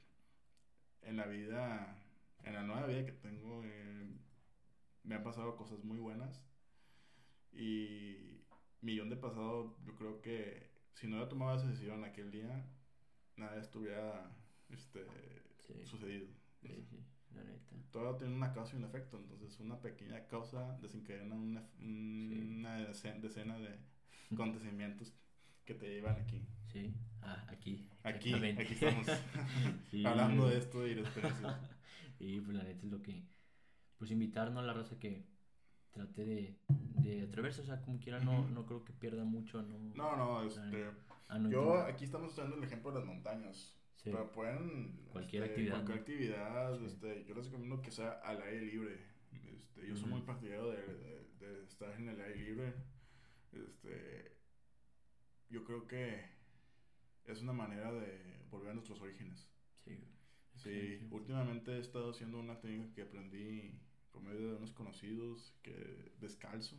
en 1.04 1.18
la 1.18 1.26
vida, 1.26 1.96
en 2.44 2.54
la 2.54 2.64
nueva 2.64 2.86
vida 2.88 3.06
que 3.06 3.14
tengo, 3.14 3.62
eh, 3.64 4.08
me 5.04 5.16
han 5.16 5.24
pasado 5.24 5.56
cosas 5.56 5.84
muy 5.84 5.98
buenas 5.98 6.44
y 7.54 8.42
millón 8.82 9.10
de 9.10 9.16
pasado, 9.16 9.76
yo 9.86 9.96
creo 9.96 10.22
que 10.22 10.71
si 10.94 11.08
no 11.08 11.16
hubiera 11.16 11.30
tomado 11.30 11.58
esa 11.58 11.68
decisión 11.68 12.04
aquel 12.04 12.32
día, 12.32 12.66
nada 13.38 13.60
estuviera 13.60 14.32
este, 14.70 15.06
sucedido. 15.86 16.28
Sí, 16.62 16.84
sí, 16.90 17.00
la 17.34 17.44
neta. 17.44 17.76
Todo 17.92 18.16
tiene 18.16 18.36
una 18.36 18.54
causa 18.54 18.76
y 18.76 18.80
un 18.80 18.86
efecto, 18.86 19.18
entonces 19.18 19.60
una 19.60 19.82
pequeña 19.82 20.26
causa 20.28 20.78
desencadena 20.82 21.36
una, 21.36 21.64
una 21.80 22.78
decena 22.78 23.58
de 23.58 23.80
acontecimientos 24.32 25.14
que 25.66 25.74
te 25.74 25.90
llevan 25.90 26.16
aquí. 26.16 26.46
Sí, 26.72 26.94
ah, 27.22 27.46
aquí. 27.50 27.88
Aquí, 28.04 28.34
aquí 28.34 28.74
estamos 28.74 29.08
hablando 30.06 30.48
de 30.48 30.58
esto 30.58 30.88
y 30.88 30.96
de 30.96 31.02
experiencias. 31.02 31.60
y 32.20 32.40
pues 32.40 32.56
la 32.56 32.64
neta 32.64 32.86
es 32.86 32.92
lo 32.92 33.02
que, 33.02 33.24
pues 33.98 34.12
invitarnos 34.12 34.64
a 34.64 34.66
la 34.66 34.74
raza 34.74 34.98
que 35.00 35.26
trate 35.92 36.26
de, 36.26 36.58
de 37.02 37.24
atreverse, 37.24 37.62
o 37.62 37.66
sea, 37.66 37.82
como 37.82 38.00
quiera, 38.00 38.20
no, 38.20 38.48
no 38.50 38.66
creo 38.66 38.84
que 38.84 38.94
pierda 38.94 39.24
mucho, 39.24 39.62
¿no? 39.62 39.78
No, 39.96 40.16
no, 40.16 40.44
este, 40.44 40.86
yo 41.50 41.82
aquí 41.82 42.06
estamos 42.06 42.32
usando 42.32 42.56
el 42.56 42.64
ejemplo 42.64 42.92
de 42.92 43.00
las 43.00 43.08
montañas, 43.08 43.78
sí. 43.96 44.10
pero 44.12 44.32
pueden... 44.32 45.06
Cualquier 45.12 45.44
este, 45.44 45.54
actividad. 45.54 45.76
Cualquier 45.76 46.00
actividad, 46.00 46.84
este, 46.84 47.26
yo 47.26 47.36
les 47.36 47.46
recomiendo 47.46 47.82
que 47.82 47.92
sea 47.92 48.12
al 48.24 48.42
aire 48.42 48.66
libre, 48.66 49.00
este, 49.32 49.88
yo 49.88 49.96
soy 49.96 50.10
muy 50.10 50.22
partidario 50.22 50.70
de, 50.72 50.82
de, 50.82 51.30
de, 51.40 51.64
estar 51.66 51.92
en 51.92 52.10
el 52.10 52.20
aire 52.22 52.36
libre, 52.36 52.74
este, 53.52 54.38
yo 55.50 55.64
creo 55.64 55.88
que 55.88 56.22
es 57.26 57.42
una 57.42 57.54
manera 57.54 57.92
de 57.92 58.46
volver 58.50 58.72
a 58.72 58.74
nuestros 58.74 59.02
orígenes. 59.02 59.50
Sí, 59.84 59.98
Sí, 60.56 61.08
últimamente 61.10 61.72
he 61.72 61.80
estado 61.80 62.12
haciendo 62.12 62.40
una 62.40 62.60
técnica 62.60 62.94
que 62.94 63.02
aprendí 63.02 63.80
por 64.12 64.22
medio 64.22 64.50
de 64.50 64.56
unos 64.56 64.72
conocidos, 64.72 65.54
que 65.62 66.14
descalzo, 66.20 66.78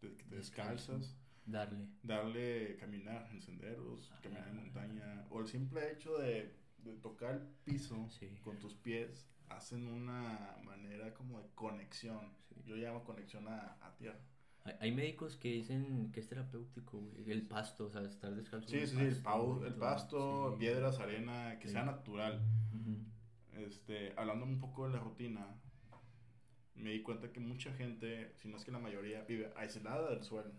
te, 0.00 0.08
descalzas. 0.34 1.16
Darle. 1.46 1.86
Darle, 2.02 2.76
caminar 2.76 3.28
en 3.30 3.42
senderos, 3.42 4.10
ah, 4.12 4.20
caminar 4.22 4.48
en 4.48 4.56
montaña, 4.56 5.26
o 5.30 5.40
el 5.40 5.46
simple 5.46 5.92
hecho 5.92 6.16
de, 6.18 6.56
de 6.78 6.94
tocar 6.94 7.34
el 7.34 7.40
piso 7.64 8.08
con 8.42 8.58
tus 8.58 8.74
pies, 8.74 9.28
hacen 9.50 9.86
una 9.88 10.56
manera 10.64 11.12
como 11.14 11.40
de 11.40 11.48
conexión. 11.54 12.32
Yo 12.64 12.76
llamo 12.76 13.04
conexión 13.04 13.46
a, 13.48 13.76
a 13.80 13.94
tierra. 13.96 14.20
Hay, 14.80 14.92
médicos 14.92 15.36
que 15.36 15.48
dicen 15.48 16.10
que 16.10 16.20
es 16.20 16.26
terapéutico, 16.26 17.12
El 17.26 17.46
pasto, 17.46 17.84
o 17.84 17.90
sea, 17.90 18.00
estar 18.00 18.34
descalzo. 18.34 18.66
Sí, 18.68 18.86
sí, 18.86 18.98
el, 18.98 19.16
pasto, 19.16 19.66
el 19.66 19.74
pasto, 19.74 20.56
piedras, 20.58 20.98
arena, 21.00 21.58
que 21.58 21.68
sea 21.68 21.84
natural. 21.84 22.40
Este, 23.52 24.14
hablando 24.16 24.46
un 24.46 24.58
poco 24.58 24.88
de 24.88 24.94
la 24.94 25.00
rutina, 25.00 25.46
me 26.76 26.90
di 26.90 27.02
cuenta 27.02 27.32
que 27.32 27.40
mucha 27.40 27.72
gente, 27.74 28.32
si 28.36 28.48
no 28.48 28.56
es 28.56 28.64
que 28.64 28.72
la 28.72 28.78
mayoría, 28.78 29.22
vive 29.22 29.52
aislada 29.56 30.10
del 30.10 30.22
suelo. 30.22 30.50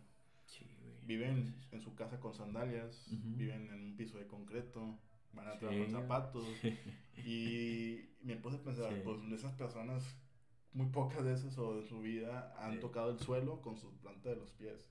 Viven 1.06 1.54
en 1.72 1.82
su 1.82 1.94
casa 1.94 2.20
con 2.20 2.34
sandalias, 2.34 3.08
viven 3.12 3.70
en 3.72 3.82
un 3.82 3.96
piso 3.96 4.18
de 4.18 4.26
concreto, 4.26 4.98
van 5.34 5.48
a 5.48 5.58
traer 5.60 5.90
zapatos. 5.92 6.46
y 7.26 8.10
me 8.24 8.36
puse 8.38 8.58
a 8.58 8.64
pensar, 8.64 9.02
pues 9.04 9.20
esas 9.32 9.54
personas, 9.54 10.04
muy 10.74 10.88
pocas 10.88 11.24
de 11.24 11.34
esas 11.34 11.58
o 11.58 11.80
de 11.80 11.88
su 11.88 12.02
vida 12.02 12.54
han 12.58 12.80
tocado 12.80 13.12
el 13.12 13.20
suelo 13.20 13.62
con 13.62 13.78
su 13.78 13.92
planta 13.98 14.30
de 14.30 14.36
los 14.38 14.52
pies. 14.52 14.90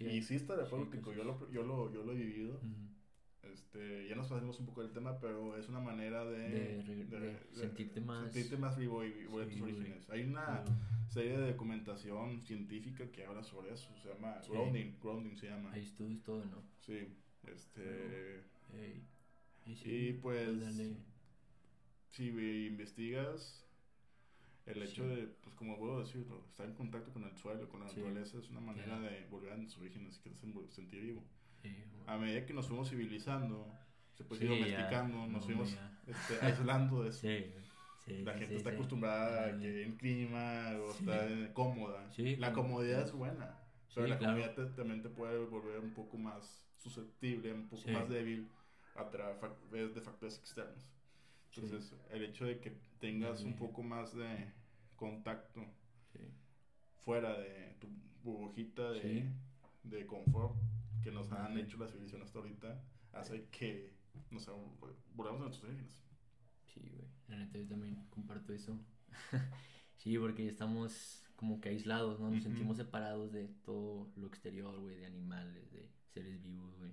y 0.00 0.22
sí 0.22 0.34
está 0.36 0.56
de 0.56 0.64
acuerdo, 0.64 0.90
yo, 1.12 1.24
lo, 1.24 1.50
yo, 1.50 1.62
lo, 1.62 1.92
yo 1.92 2.02
lo 2.04 2.12
he 2.12 2.16
vivido. 2.16 2.60
Este, 3.42 4.08
ya 4.08 4.14
nos 4.14 4.28
pasamos 4.28 4.58
un 4.60 4.66
poco 4.66 4.82
del 4.82 4.92
tema, 4.92 5.18
pero 5.18 5.56
es 5.56 5.68
una 5.68 5.80
manera 5.80 6.24
de, 6.24 6.82
sentirte, 7.52 8.00
más, 8.00 8.32
sentirte 8.32 8.56
más 8.56 8.76
vivo 8.76 9.04
y, 9.04 9.24
volver 9.26 9.48
a 9.48 9.50
tus 9.50 9.62
orígenes. 9.62 10.10
Hay 10.10 10.22
una 10.22 10.64
serie 11.08 11.36
de 11.36 11.50
documentación 11.52 12.40
científica 12.42 13.10
que 13.10 13.24
habla 13.24 13.42
sobre 13.42 13.72
eso, 13.74 13.88
se 14.02 14.08
llama 14.08 14.40
grounding, 14.48 14.98
grounding 15.02 15.36
se 15.36 15.48
llama. 15.48 15.72
Hay 15.72 15.82
estudios 15.82 16.22
todo, 16.22 16.44
¿no? 16.44 16.62
Sí, 16.80 17.08
este... 17.44 18.42
y, 19.66 20.12
pues, 20.14 20.56
si 22.10 22.28
investigas 22.28 23.66
el 24.66 24.82
hecho 24.82 25.08
de, 25.08 25.26
pues 25.42 25.56
como 25.56 25.76
puedo 25.76 25.98
decirlo, 25.98 26.44
estar 26.48 26.66
en 26.66 26.74
contacto 26.74 27.12
con 27.12 27.24
el 27.24 27.36
suelo, 27.36 27.68
con 27.68 27.80
la 27.80 27.86
naturaleza, 27.86 28.38
es 28.38 28.48
una 28.50 28.60
manera 28.60 29.00
de 29.00 29.26
volver 29.28 29.52
a 29.52 29.56
tus 29.56 29.76
orígenes 29.78 30.18
y 30.18 30.20
que 30.20 30.30
te 30.30 30.36
sentir 30.70 31.00
vivo 31.00 31.24
a 32.06 32.16
medida 32.16 32.44
que 32.44 32.52
nos 32.52 32.66
fuimos 32.66 32.90
civilizando, 32.90 33.66
se 34.12 34.24
fue 34.24 34.38
domesticando, 34.38 35.26
nos 35.26 35.44
fuimos 35.44 35.76
este, 36.06 36.44
aislando 36.44 37.02
de 37.02 37.10
eso. 37.10 37.26
la 38.24 38.34
gente 38.34 38.56
está 38.56 38.70
acostumbrada 38.70 39.46
a 39.46 39.58
que 39.58 39.84
en 39.84 39.96
clima 39.96 40.72
o 40.78 40.90
está 40.90 41.52
cómoda. 41.52 42.10
la 42.38 42.52
comodidad 42.52 43.02
es 43.02 43.12
buena, 43.12 43.58
pero 43.94 44.06
la 44.06 44.18
comodidad 44.18 44.54
también 44.74 45.02
te 45.02 45.08
puede 45.08 45.38
volver 45.46 45.80
un 45.80 45.94
poco 45.94 46.16
más 46.18 46.66
susceptible, 46.76 47.52
un 47.52 47.68
poco 47.68 47.88
más 47.90 48.08
débil 48.08 48.48
a 48.96 49.08
través 49.08 49.94
de 49.94 50.00
factores 50.00 50.38
externos. 50.38 50.84
Entonces, 51.54 51.94
el 52.10 52.24
hecho 52.24 52.46
de 52.46 52.58
que 52.60 52.76
tengas 52.98 53.42
un 53.42 53.56
poco 53.56 53.82
más 53.82 54.14
de 54.14 54.52
contacto 54.96 55.64
fuera 57.04 57.36
de 57.36 57.76
tu 57.80 57.88
burbujita 58.22 58.92
de, 58.92 59.28
de 59.82 60.06
confort 60.06 60.54
que 61.02 61.10
nos 61.10 61.30
han 61.32 61.58
hecho 61.58 61.78
la 61.78 61.88
civilización 61.88 62.22
hasta 62.22 62.38
ahorita 62.38 62.82
hace 63.12 63.48
que 63.50 63.92
nos 64.30 64.48
volvamos 65.14 65.40
a 65.40 65.44
nuestros 65.44 65.64
orígenes. 65.64 66.02
Sí, 66.66 66.80
güey. 66.90 67.06
La 67.28 67.36
neta, 67.36 67.58
yo 67.58 67.66
también 67.66 68.06
comparto 68.10 68.52
eso. 68.52 68.78
sí, 69.96 70.18
porque 70.18 70.46
estamos 70.46 71.24
como 71.36 71.60
que 71.60 71.70
aislados, 71.70 72.20
¿no? 72.20 72.30
Nos 72.30 72.44
sentimos 72.44 72.76
separados 72.76 73.32
de 73.32 73.48
todo 73.64 74.10
lo 74.16 74.26
exterior, 74.28 74.78
güey, 74.80 74.96
de 74.96 75.06
animales, 75.06 75.70
de 75.72 75.90
seres 76.14 76.40
vivos, 76.42 76.76
güey. 76.78 76.92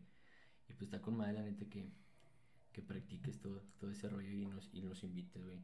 Y 0.68 0.74
pues 0.74 0.84
está 0.84 1.02
con 1.02 1.18
madre, 1.18 1.34
la 1.34 1.44
neta, 1.44 1.66
que, 1.70 1.92
que 2.72 2.82
practiques 2.82 3.40
todo, 3.40 3.62
todo 3.80 3.92
ese 3.92 4.10
rollo 4.10 4.32
y 4.32 4.46
nos, 4.46 4.70
y 4.74 4.82
nos 4.82 5.04
invites, 5.04 5.44
güey. 5.44 5.60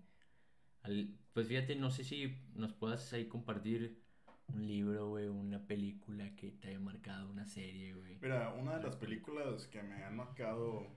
pues 1.33 1.47
fíjate, 1.47 1.75
no 1.75 1.89
sé 1.89 2.03
si 2.03 2.37
nos 2.53 2.73
puedas 2.73 3.11
ahí 3.13 3.27
compartir 3.27 4.04
un 4.47 4.67
libro, 4.67 5.09
güey, 5.09 5.27
una 5.27 5.59
película 5.59 6.35
que 6.35 6.51
te 6.51 6.69
haya 6.69 6.79
marcado, 6.79 7.29
una 7.29 7.45
serie, 7.45 7.93
güey. 7.93 8.17
Mira, 8.21 8.53
una 8.53 8.77
de 8.77 8.83
las 8.83 8.95
películas 8.95 9.67
que 9.67 9.81
me 9.83 10.03
han 10.03 10.15
marcado 10.15 10.87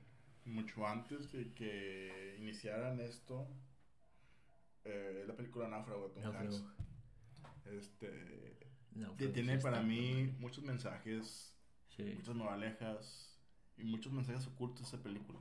mucho 0.45 0.87
antes 0.87 1.31
de 1.33 1.53
que 1.53 2.37
iniciaran 2.39 3.01
esto 3.01 3.47
eh, 4.85 5.21
es 5.23 5.29
la 5.29 5.37
película 5.37 5.69
Náufrago 5.69 6.09
de 6.09 6.23
Tom 6.23 6.35
Hanks. 6.35 6.65
Este, 7.67 8.57
tiene 9.33 9.59
para 9.59 9.83
mí 9.83 10.35
muchos 10.39 10.65
mensajes, 10.65 11.55
muchas 11.99 12.35
moralejas 12.35 13.39
y 13.77 13.85
muchos 13.85 14.13
mensajes 14.13 14.47
ocultos 14.47 14.89
esa 14.89 15.03
película. 15.03 15.41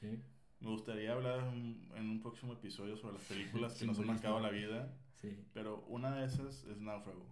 Sí. 0.00 0.20
Me 0.60 0.70
gustaría 0.70 1.12
hablar 1.12 1.40
en 1.40 2.10
un 2.10 2.20
próximo 2.20 2.52
episodio 2.52 2.96
sobre 2.96 3.14
las 3.14 3.24
películas 3.24 3.74
que 3.78 3.86
nos 3.86 3.98
han 3.98 4.06
marcado 4.06 4.40
la 4.40 4.50
vida. 4.50 4.92
Sí. 5.20 5.44
Pero 5.52 5.84
una 5.88 6.16
de 6.16 6.26
esas 6.26 6.64
es 6.64 6.78
Náufrago. 6.78 7.26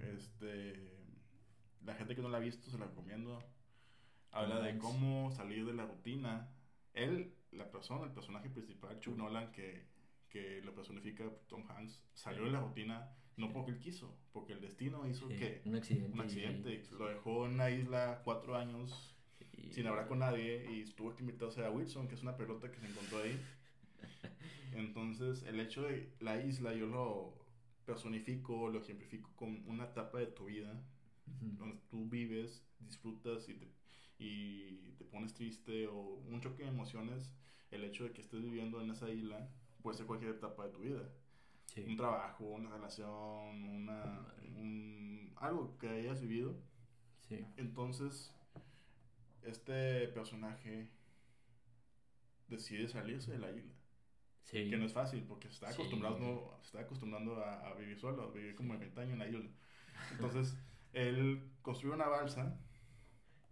Este, 0.00 0.96
la 1.84 1.94
gente 1.94 2.14
que 2.14 2.22
no 2.22 2.28
la 2.28 2.38
ha 2.38 2.40
visto 2.40 2.70
se 2.70 2.78
la 2.78 2.86
recomiendo. 2.86 3.42
Habla 4.30 4.60
de 4.60 4.78
cómo 4.78 5.30
salir 5.30 5.64
de 5.64 5.72
la 5.72 5.86
rutina. 5.86 6.48
Él, 6.92 7.34
la 7.52 7.70
persona, 7.70 8.04
el 8.04 8.12
personaje 8.12 8.50
principal, 8.50 9.00
Chuck 9.00 9.16
Nolan, 9.16 9.50
que, 9.52 9.86
que 10.28 10.60
lo 10.62 10.74
personifica 10.74 11.24
Tom 11.48 11.64
Hanks, 11.68 12.02
salió 12.14 12.44
de 12.44 12.50
la 12.50 12.60
rutina 12.60 13.10
no 13.36 13.52
porque 13.52 13.70
él 13.70 13.78
quiso, 13.78 14.16
porque 14.32 14.54
el 14.54 14.62
destino 14.62 15.06
hizo 15.06 15.28
que 15.28 15.60
un 15.66 15.76
accidente, 15.76 16.12
un 16.12 16.20
accidente. 16.20 16.82
lo 16.98 17.08
dejó 17.08 17.44
en 17.46 17.52
una 17.52 17.70
isla 17.70 18.22
cuatro 18.24 18.56
años 18.56 19.14
sin 19.70 19.86
hablar 19.86 20.08
con 20.08 20.20
nadie 20.20 20.66
y 20.70 20.84
tuvo 20.92 21.14
que 21.14 21.20
invitarse 21.20 21.64
a 21.64 21.70
Wilson, 21.70 22.08
que 22.08 22.14
es 22.14 22.22
una 22.22 22.36
pelota 22.36 22.70
que 22.70 22.80
se 22.80 22.86
encontró 22.86 23.18
ahí. 23.18 23.38
Entonces, 24.76 25.42
el 25.44 25.58
hecho 25.60 25.82
de 25.82 26.12
la 26.20 26.42
isla, 26.42 26.74
yo 26.74 26.86
lo 26.86 27.34
personifico, 27.86 28.68
lo 28.68 28.80
ejemplifico 28.80 29.30
con 29.36 29.62
una 29.66 29.84
etapa 29.84 30.18
de 30.18 30.26
tu 30.26 30.46
vida 30.46 30.82
donde 31.26 31.78
tú 31.88 32.08
vives, 32.08 32.62
disfrutas 32.78 33.48
y 33.48 33.54
te, 33.54 33.68
y 34.18 34.92
te 34.98 35.04
pones 35.04 35.34
triste 35.34 35.86
o 35.86 35.96
un 35.98 36.40
choque 36.40 36.62
de 36.62 36.68
emociones. 36.68 37.32
El 37.70 37.84
hecho 37.84 38.04
de 38.04 38.12
que 38.12 38.20
estés 38.20 38.42
viviendo 38.42 38.80
en 38.80 38.90
esa 38.90 39.10
isla 39.10 39.48
puede 39.82 39.96
ser 39.96 40.06
cualquier 40.06 40.32
etapa 40.32 40.66
de 40.66 40.72
tu 40.72 40.80
vida. 40.80 41.08
Un 41.76 41.96
trabajo, 41.96 42.44
una 42.44 42.70
relación, 42.70 43.64
una, 43.64 44.26
un, 44.56 45.32
algo 45.36 45.76
que 45.78 45.88
hayas 45.88 46.20
vivido. 46.20 46.56
Entonces, 47.56 48.32
este 49.42 50.08
personaje 50.08 50.88
decide 52.48 52.88
salirse 52.88 53.32
de 53.32 53.38
la 53.38 53.50
isla. 53.50 53.75
Que 54.50 54.76
no 54.76 54.86
es 54.86 54.92
fácil 54.92 55.24
porque 55.26 55.48
está 55.48 55.68
acostumbrado, 55.68 56.18
no, 56.18 56.60
está 56.62 56.80
acostumbrando 56.80 57.42
a, 57.44 57.74
vivir 57.74 57.98
solo, 57.98 58.22
a 58.22 58.30
vivir 58.30 58.54
como 58.54 58.78
20 58.78 59.00
años 59.00 59.12
en 59.14 59.18
la 59.18 59.28
isla. 59.28 59.40
Entonces, 60.12 60.56
él 60.92 61.50
construyó 61.62 61.94
una 61.94 62.06
balsa. 62.06 62.56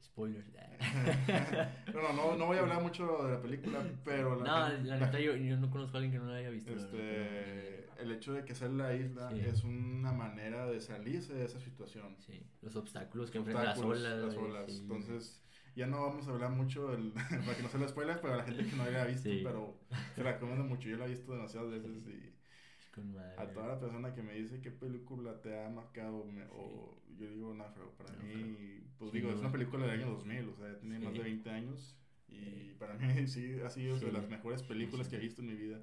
Spoilers. 0.00 0.46
no, 1.94 2.12
no, 2.12 2.36
no 2.36 2.46
voy 2.46 2.58
a 2.58 2.60
hablar 2.60 2.82
mucho 2.82 3.24
de 3.24 3.32
la 3.32 3.42
película, 3.42 3.84
pero... 4.04 4.40
La, 4.40 4.68
no, 4.68 4.84
la, 4.84 4.98
neta, 4.98 5.18
yo, 5.18 5.34
yo, 5.34 5.56
no 5.56 5.70
conozco 5.70 5.96
a 5.96 6.00
alguien 6.00 6.12
que 6.12 6.24
no 6.24 6.30
la 6.30 6.38
haya 6.38 6.50
visto. 6.50 6.72
Este, 6.72 7.88
el 8.00 8.12
hecho 8.12 8.32
de 8.32 8.44
que 8.44 8.54
sea 8.54 8.68
la 8.68 8.94
isla 8.94 9.32
es 9.32 9.64
una 9.64 10.12
manera 10.12 10.66
de 10.66 10.80
salirse 10.80 11.34
de 11.34 11.44
esa 11.44 11.58
situación. 11.58 12.16
Sí, 12.20 12.46
los 12.62 12.76
obstáculos 12.76 13.30
que 13.32 13.38
enfrentan 13.38 13.64
las 13.66 13.78
olas. 13.78 14.18
Las 14.18 14.36
olas. 14.36 14.70
Entonces 14.70 15.44
ya 15.74 15.86
no 15.86 16.02
vamos 16.02 16.26
a 16.28 16.30
hablar 16.30 16.50
mucho 16.50 16.92
el, 16.92 17.12
para 17.44 17.56
que 17.56 17.62
no 17.62 17.68
se 17.68 17.78
lo 17.78 17.88
spoiler, 17.88 18.20
pero 18.20 18.34
a 18.34 18.36
la 18.38 18.44
gente 18.44 18.66
que 18.66 18.76
no 18.76 18.84
haya 18.84 19.04
visto, 19.04 19.28
pero 19.42 19.76
se 20.14 20.22
la 20.22 20.32
recomiendo 20.32 20.64
mucho. 20.64 20.88
Yo 20.88 20.96
la 20.96 21.06
he 21.06 21.10
visto 21.10 21.32
demasiadas 21.32 21.70
veces 21.70 22.06
y 22.06 22.34
a 23.38 23.46
toda 23.48 23.68
la 23.68 23.80
persona 23.80 24.14
que 24.14 24.22
me 24.22 24.34
dice 24.34 24.60
qué 24.60 24.70
película 24.70 25.40
te 25.42 25.60
ha 25.60 25.68
marcado, 25.68 26.26
o 26.52 26.96
yo 27.18 27.28
digo, 27.28 27.54
Náufrago, 27.54 27.90
para 27.92 28.12
mí, 28.22 28.86
pues 28.98 29.12
digo, 29.12 29.30
es 29.30 29.40
una 29.40 29.50
película 29.50 29.86
del 29.86 30.00
año 30.00 30.10
2000, 30.12 30.48
o 30.48 30.54
sea, 30.54 30.78
tiene 30.78 30.98
más 31.00 31.12
de 31.12 31.20
20 31.20 31.50
años 31.50 31.96
y 32.28 32.74
para 32.78 32.94
mí 32.94 33.06
sí 33.26 33.60
ha 33.64 33.70
sido 33.70 33.98
de 33.98 34.12
las 34.12 34.28
mejores 34.28 34.62
películas 34.62 35.08
que 35.08 35.16
he 35.16 35.20
visto 35.20 35.40
en 35.40 35.48
mi 35.48 35.54
vida. 35.54 35.80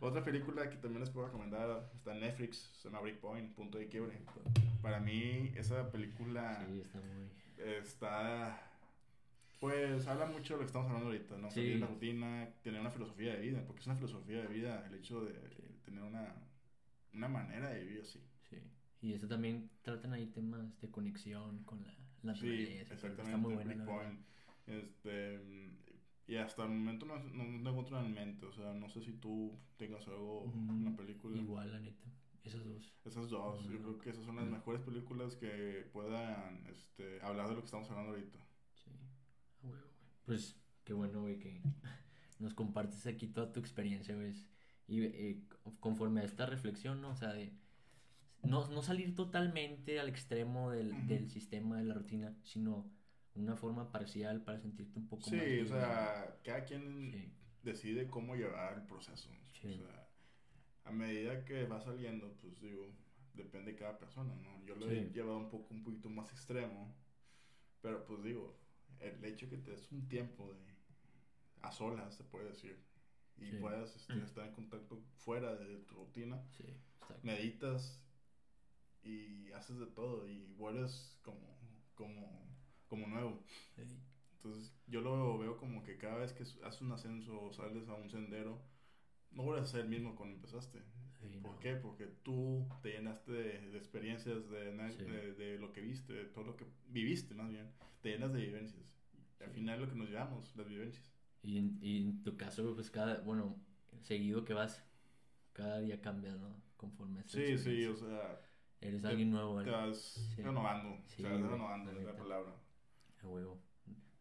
Otra 0.00 0.24
película 0.24 0.70
que 0.70 0.76
también 0.76 1.00
les 1.00 1.10
puedo 1.10 1.26
recomendar 1.26 1.90
está 1.94 2.14
en 2.14 2.20
Netflix, 2.20 2.70
se 2.74 2.88
llama 2.88 3.00
Breakpoint, 3.00 3.54
Punto 3.54 3.76
de 3.76 3.88
Quiebre. 3.88 4.18
Para 4.80 5.00
mí 5.00 5.52
esa 5.56 5.90
película 5.90 6.66
está, 6.72 7.00
muy... 7.00 7.30
está 7.58 8.69
pues 9.60 10.06
habla 10.06 10.26
mucho 10.26 10.54
de 10.54 10.60
lo 10.60 10.60
que 10.60 10.66
estamos 10.68 10.88
hablando 10.88 11.08
ahorita, 11.08 11.36
¿no? 11.36 11.50
Sí. 11.50 11.74
la 11.74 11.86
rutina, 11.86 12.48
tener 12.62 12.80
una 12.80 12.90
filosofía 12.90 13.34
de 13.34 13.40
vida, 13.40 13.62
porque 13.66 13.80
es 13.82 13.86
una 13.86 13.96
filosofía 13.96 14.40
de 14.40 14.48
vida 14.48 14.86
el 14.86 14.94
hecho 14.94 15.22
de 15.22 15.34
tener 15.84 16.02
una, 16.02 16.34
una 17.12 17.28
manera 17.28 17.68
de 17.68 17.84
vivir 17.84 18.00
así. 18.00 18.20
Sí. 18.48 18.56
Y 19.02 19.12
eso 19.12 19.28
también 19.28 19.70
tratan 19.82 20.14
ahí 20.14 20.26
temas 20.28 20.80
de 20.80 20.90
conexión 20.90 21.62
con 21.64 21.84
la 21.84 21.94
naturaleza. 22.22 22.72
Sí, 22.72 22.78
exactamente. 22.78 23.22
Está 23.22 23.36
muy 23.36 23.54
bueno. 23.54 23.84
Este, 24.66 25.40
y 26.26 26.36
hasta 26.36 26.62
el 26.62 26.70
momento 26.70 27.04
no, 27.04 27.18
no, 27.18 27.44
no 27.44 27.70
encuentro 27.70 28.00
en 28.00 28.14
mente, 28.14 28.46
o 28.46 28.52
sea, 28.52 28.72
no 28.72 28.88
sé 28.88 29.02
si 29.02 29.12
tú 29.12 29.58
tengas 29.76 30.06
algo, 30.08 30.42
una 30.42 30.96
película. 30.96 31.36
Igual, 31.36 31.70
la 31.70 31.80
neta. 31.80 32.08
Esas 32.44 32.64
dos. 32.64 32.94
Esas 33.04 33.28
dos. 33.28 33.68
Yo 33.68 33.78
creo 33.78 33.98
que 33.98 34.10
esas 34.10 34.24
son 34.24 34.36
las 34.36 34.46
mejores 34.46 34.80
películas 34.80 35.36
que 35.36 35.86
puedan 35.92 36.66
este, 36.68 37.20
hablar 37.20 37.48
de 37.48 37.56
lo 37.56 37.60
que 37.60 37.66
estamos 37.66 37.90
hablando 37.90 38.12
ahorita. 38.12 38.38
Sí, 40.38 40.54
Pues 40.54 40.56
qué 40.84 40.92
bueno, 40.92 41.22
güey, 41.22 41.38
que 41.38 41.60
nos 42.38 42.54
compartes 42.54 43.06
aquí 43.06 43.26
toda 43.26 43.52
tu 43.52 43.60
experiencia, 43.60 44.14
güey. 44.14 44.34
Y 44.86 45.04
eh, 45.04 45.42
conforme 45.78 46.20
a 46.20 46.24
esta 46.24 46.46
reflexión, 46.46 47.00
¿no? 47.00 47.10
O 47.10 47.16
sea, 47.16 47.32
de 47.32 47.52
no, 48.42 48.68
no 48.68 48.82
salir 48.82 49.14
totalmente 49.14 50.00
al 50.00 50.08
extremo 50.08 50.70
del, 50.70 51.06
del 51.06 51.30
sistema, 51.30 51.78
de 51.78 51.84
la 51.84 51.94
rutina, 51.94 52.34
sino 52.42 52.90
una 53.34 53.56
forma 53.56 53.92
parcial 53.92 54.42
para 54.42 54.58
sentirte 54.58 54.98
un 54.98 55.08
poco 55.08 55.30
más. 55.30 55.40
Sí, 55.40 55.60
o 55.60 55.66
sea, 55.66 56.36
cada 56.42 56.64
quien 56.64 57.32
decide 57.62 58.08
cómo 58.08 58.34
llevar 58.34 58.74
el 58.74 58.82
proceso. 58.82 59.30
O 59.30 59.68
sea, 59.68 60.08
a 60.84 60.90
medida 60.90 61.44
que 61.44 61.64
va 61.64 61.80
saliendo, 61.80 62.32
pues 62.40 62.60
digo, 62.60 62.86
depende 63.34 63.72
de 63.72 63.78
cada 63.78 63.98
persona, 63.98 64.34
¿no? 64.36 64.64
Yo 64.64 64.74
lo 64.76 64.90
he 64.90 65.10
llevado 65.10 65.36
un 65.36 65.50
poco, 65.50 65.72
un 65.74 65.82
poquito 65.82 66.08
más 66.08 66.30
extremo, 66.32 66.94
pero 67.82 68.04
pues 68.04 68.22
digo, 68.22 68.59
el 69.00 69.24
hecho 69.24 69.48
que 69.48 69.58
te 69.58 69.70
des 69.70 69.90
un 69.92 70.08
tiempo 70.08 70.52
de 70.52 70.70
a 71.62 71.72
solas, 71.72 72.14
se 72.14 72.24
puede 72.24 72.48
decir, 72.48 72.78
y 73.36 73.52
puedas 73.52 73.94
este, 73.96 74.22
estar 74.22 74.46
en 74.46 74.54
contacto 74.54 75.02
fuera 75.16 75.54
de 75.56 75.76
tu 75.78 75.94
rutina, 75.94 76.42
meditas 77.22 78.02
y 79.02 79.50
haces 79.52 79.78
de 79.78 79.86
todo 79.86 80.28
y 80.28 80.52
vuelves 80.54 81.18
como, 81.22 81.56
como, 81.94 82.46
como 82.86 83.06
nuevo. 83.06 83.42
Entonces 84.32 84.74
yo 84.86 85.00
lo 85.00 85.38
veo 85.38 85.56
como 85.56 85.82
que 85.82 85.98
cada 85.98 86.18
vez 86.18 86.32
que 86.32 86.42
haces 86.42 86.80
un 86.80 86.92
ascenso 86.92 87.42
o 87.42 87.52
sales 87.52 87.88
a 87.88 87.94
un 87.94 88.10
sendero, 88.10 88.60
no 89.32 89.44
vuelves 89.44 89.68
a 89.68 89.72
ser 89.72 89.80
el 89.82 89.88
mismo 89.88 90.16
cuando 90.16 90.36
empezaste. 90.36 90.82
¿Por 91.42 91.58
qué? 91.58 91.74
Porque 91.76 92.06
tú 92.22 92.66
te 92.82 92.92
llenaste 92.92 93.32
de, 93.32 93.76
experiencias, 93.76 94.48
de, 94.48 94.72
de, 95.34 95.58
lo 95.58 95.72
que 95.72 95.80
viste, 95.80 96.12
de 96.12 96.24
todo 96.24 96.44
lo 96.44 96.56
que 96.56 96.66
viviste 96.88 97.34
más 97.34 97.50
bien. 97.50 97.70
Te 98.00 98.10
llenas 98.10 98.32
de 98.32 98.40
vivencias. 98.40 98.98
Y 99.38 99.44
al 99.44 99.50
final 99.50 99.74
es 99.76 99.80
lo 99.82 99.92
que 99.92 99.98
nos 99.98 100.08
llevamos, 100.08 100.56
las 100.56 100.68
vivencias. 100.68 101.12
Y 101.42 101.58
en, 101.58 101.78
y 101.80 101.98
en 101.98 102.22
tu 102.22 102.36
caso, 102.36 102.74
pues 102.74 102.90
cada, 102.90 103.20
bueno, 103.20 103.56
seguido 104.00 104.44
que 104.44 104.54
vas, 104.54 104.84
cada 105.52 105.80
día 105.80 106.00
cambias, 106.00 106.38
¿no? 106.38 106.62
Conforme 106.76 107.22
Sí, 107.26 107.58
sí, 107.58 107.84
o 107.86 107.96
sea. 107.96 108.40
Eres 108.80 109.04
alguien 109.04 109.30
nuevo. 109.30 109.62
Te 109.62 109.70
vas 109.70 110.34
renovando, 110.36 111.02
sí, 111.06 111.22
renovando, 111.22 111.92
la, 111.92 112.00
la 112.00 112.16
palabra. 112.16 112.54
A 113.22 113.26
huevo. 113.26 113.62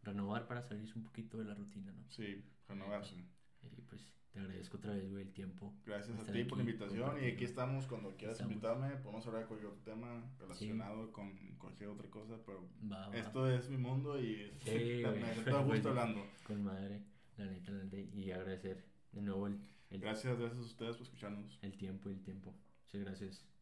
Renovar 0.03 0.47
para 0.47 0.61
salirse 0.61 0.97
un 0.97 1.05
poquito 1.05 1.37
de 1.37 1.45
la 1.45 1.53
rutina, 1.53 1.93
¿no? 1.93 2.03
Sí, 2.09 2.43
renovarse. 2.67 3.15
Y 3.61 3.81
pues 3.81 4.18
te 4.31 4.39
agradezco 4.39 4.77
otra 4.77 4.93
vez, 4.93 5.09
güey, 5.09 5.23
el 5.23 5.33
tiempo. 5.33 5.73
Gracias 5.85 6.17
a 6.19 6.31
ti 6.31 6.43
por 6.43 6.57
la 6.57 6.63
invitación 6.63 7.23
y 7.23 7.27
aquí 7.27 7.43
estamos 7.43 7.87
cuando 7.87 8.15
quieras 8.15 8.39
invitarme. 8.41 8.89
Podemos 8.97 9.25
hablar 9.27 9.43
de 9.43 9.47
cualquier 9.47 9.71
tema 9.83 10.23
relacionado 10.39 11.11
con 11.11 11.35
cualquier 11.57 11.89
otra 11.89 12.09
cosa, 12.09 12.37
pero 12.45 12.67
esto 13.13 13.49
es 13.49 13.69
mi 13.69 13.77
mundo 13.77 14.19
y 14.19 14.51
sí, 14.59 15.03
me 15.45 15.51
da 15.51 15.63
gusto 15.63 15.89
hablando. 15.89 16.25
Con 16.45 16.63
madre, 16.63 17.01
la 17.37 17.45
neta, 17.45 17.71
la 17.71 17.83
neta, 17.83 17.97
y 17.97 18.31
agradecer 18.31 18.83
de 19.11 19.21
nuevo 19.21 19.47
el, 19.47 19.59
Gracias, 19.91 20.37
gracias 20.37 20.59
a 20.59 20.65
ustedes 20.65 20.97
por 20.97 21.05
escucharnos. 21.07 21.57
El 21.63 21.75
tiempo, 21.75 22.09
el 22.09 22.21
tiempo. 22.21 22.53
Muchas 22.85 23.01
gracias. 23.01 23.58